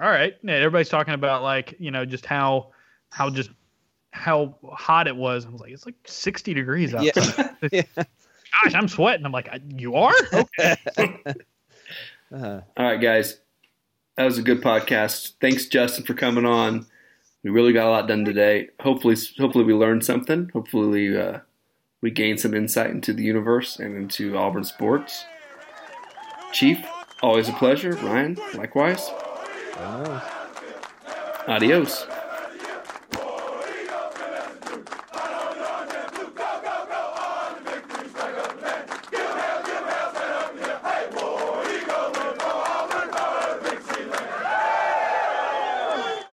[0.00, 2.72] all right yeah, everybody's talking about like you know just how
[3.10, 3.50] how just
[4.10, 7.82] how hot it was I was like it's like 60 degrees outside Yeah.
[8.62, 10.76] Gosh I'm sweating I'm like you are okay
[12.34, 13.38] Uh, all right, guys,
[14.16, 15.34] that was a good podcast.
[15.40, 16.86] Thanks, Justin, for coming on.
[17.44, 18.70] We really got a lot done today.
[18.80, 20.50] Hopefully, hopefully we learned something.
[20.52, 21.40] Hopefully, uh,
[22.00, 25.24] we gained some insight into the universe and into Auburn sports.
[26.52, 26.84] Chief,
[27.22, 27.92] always a pleasure.
[27.92, 29.10] Ryan, likewise.
[31.46, 32.06] Adios.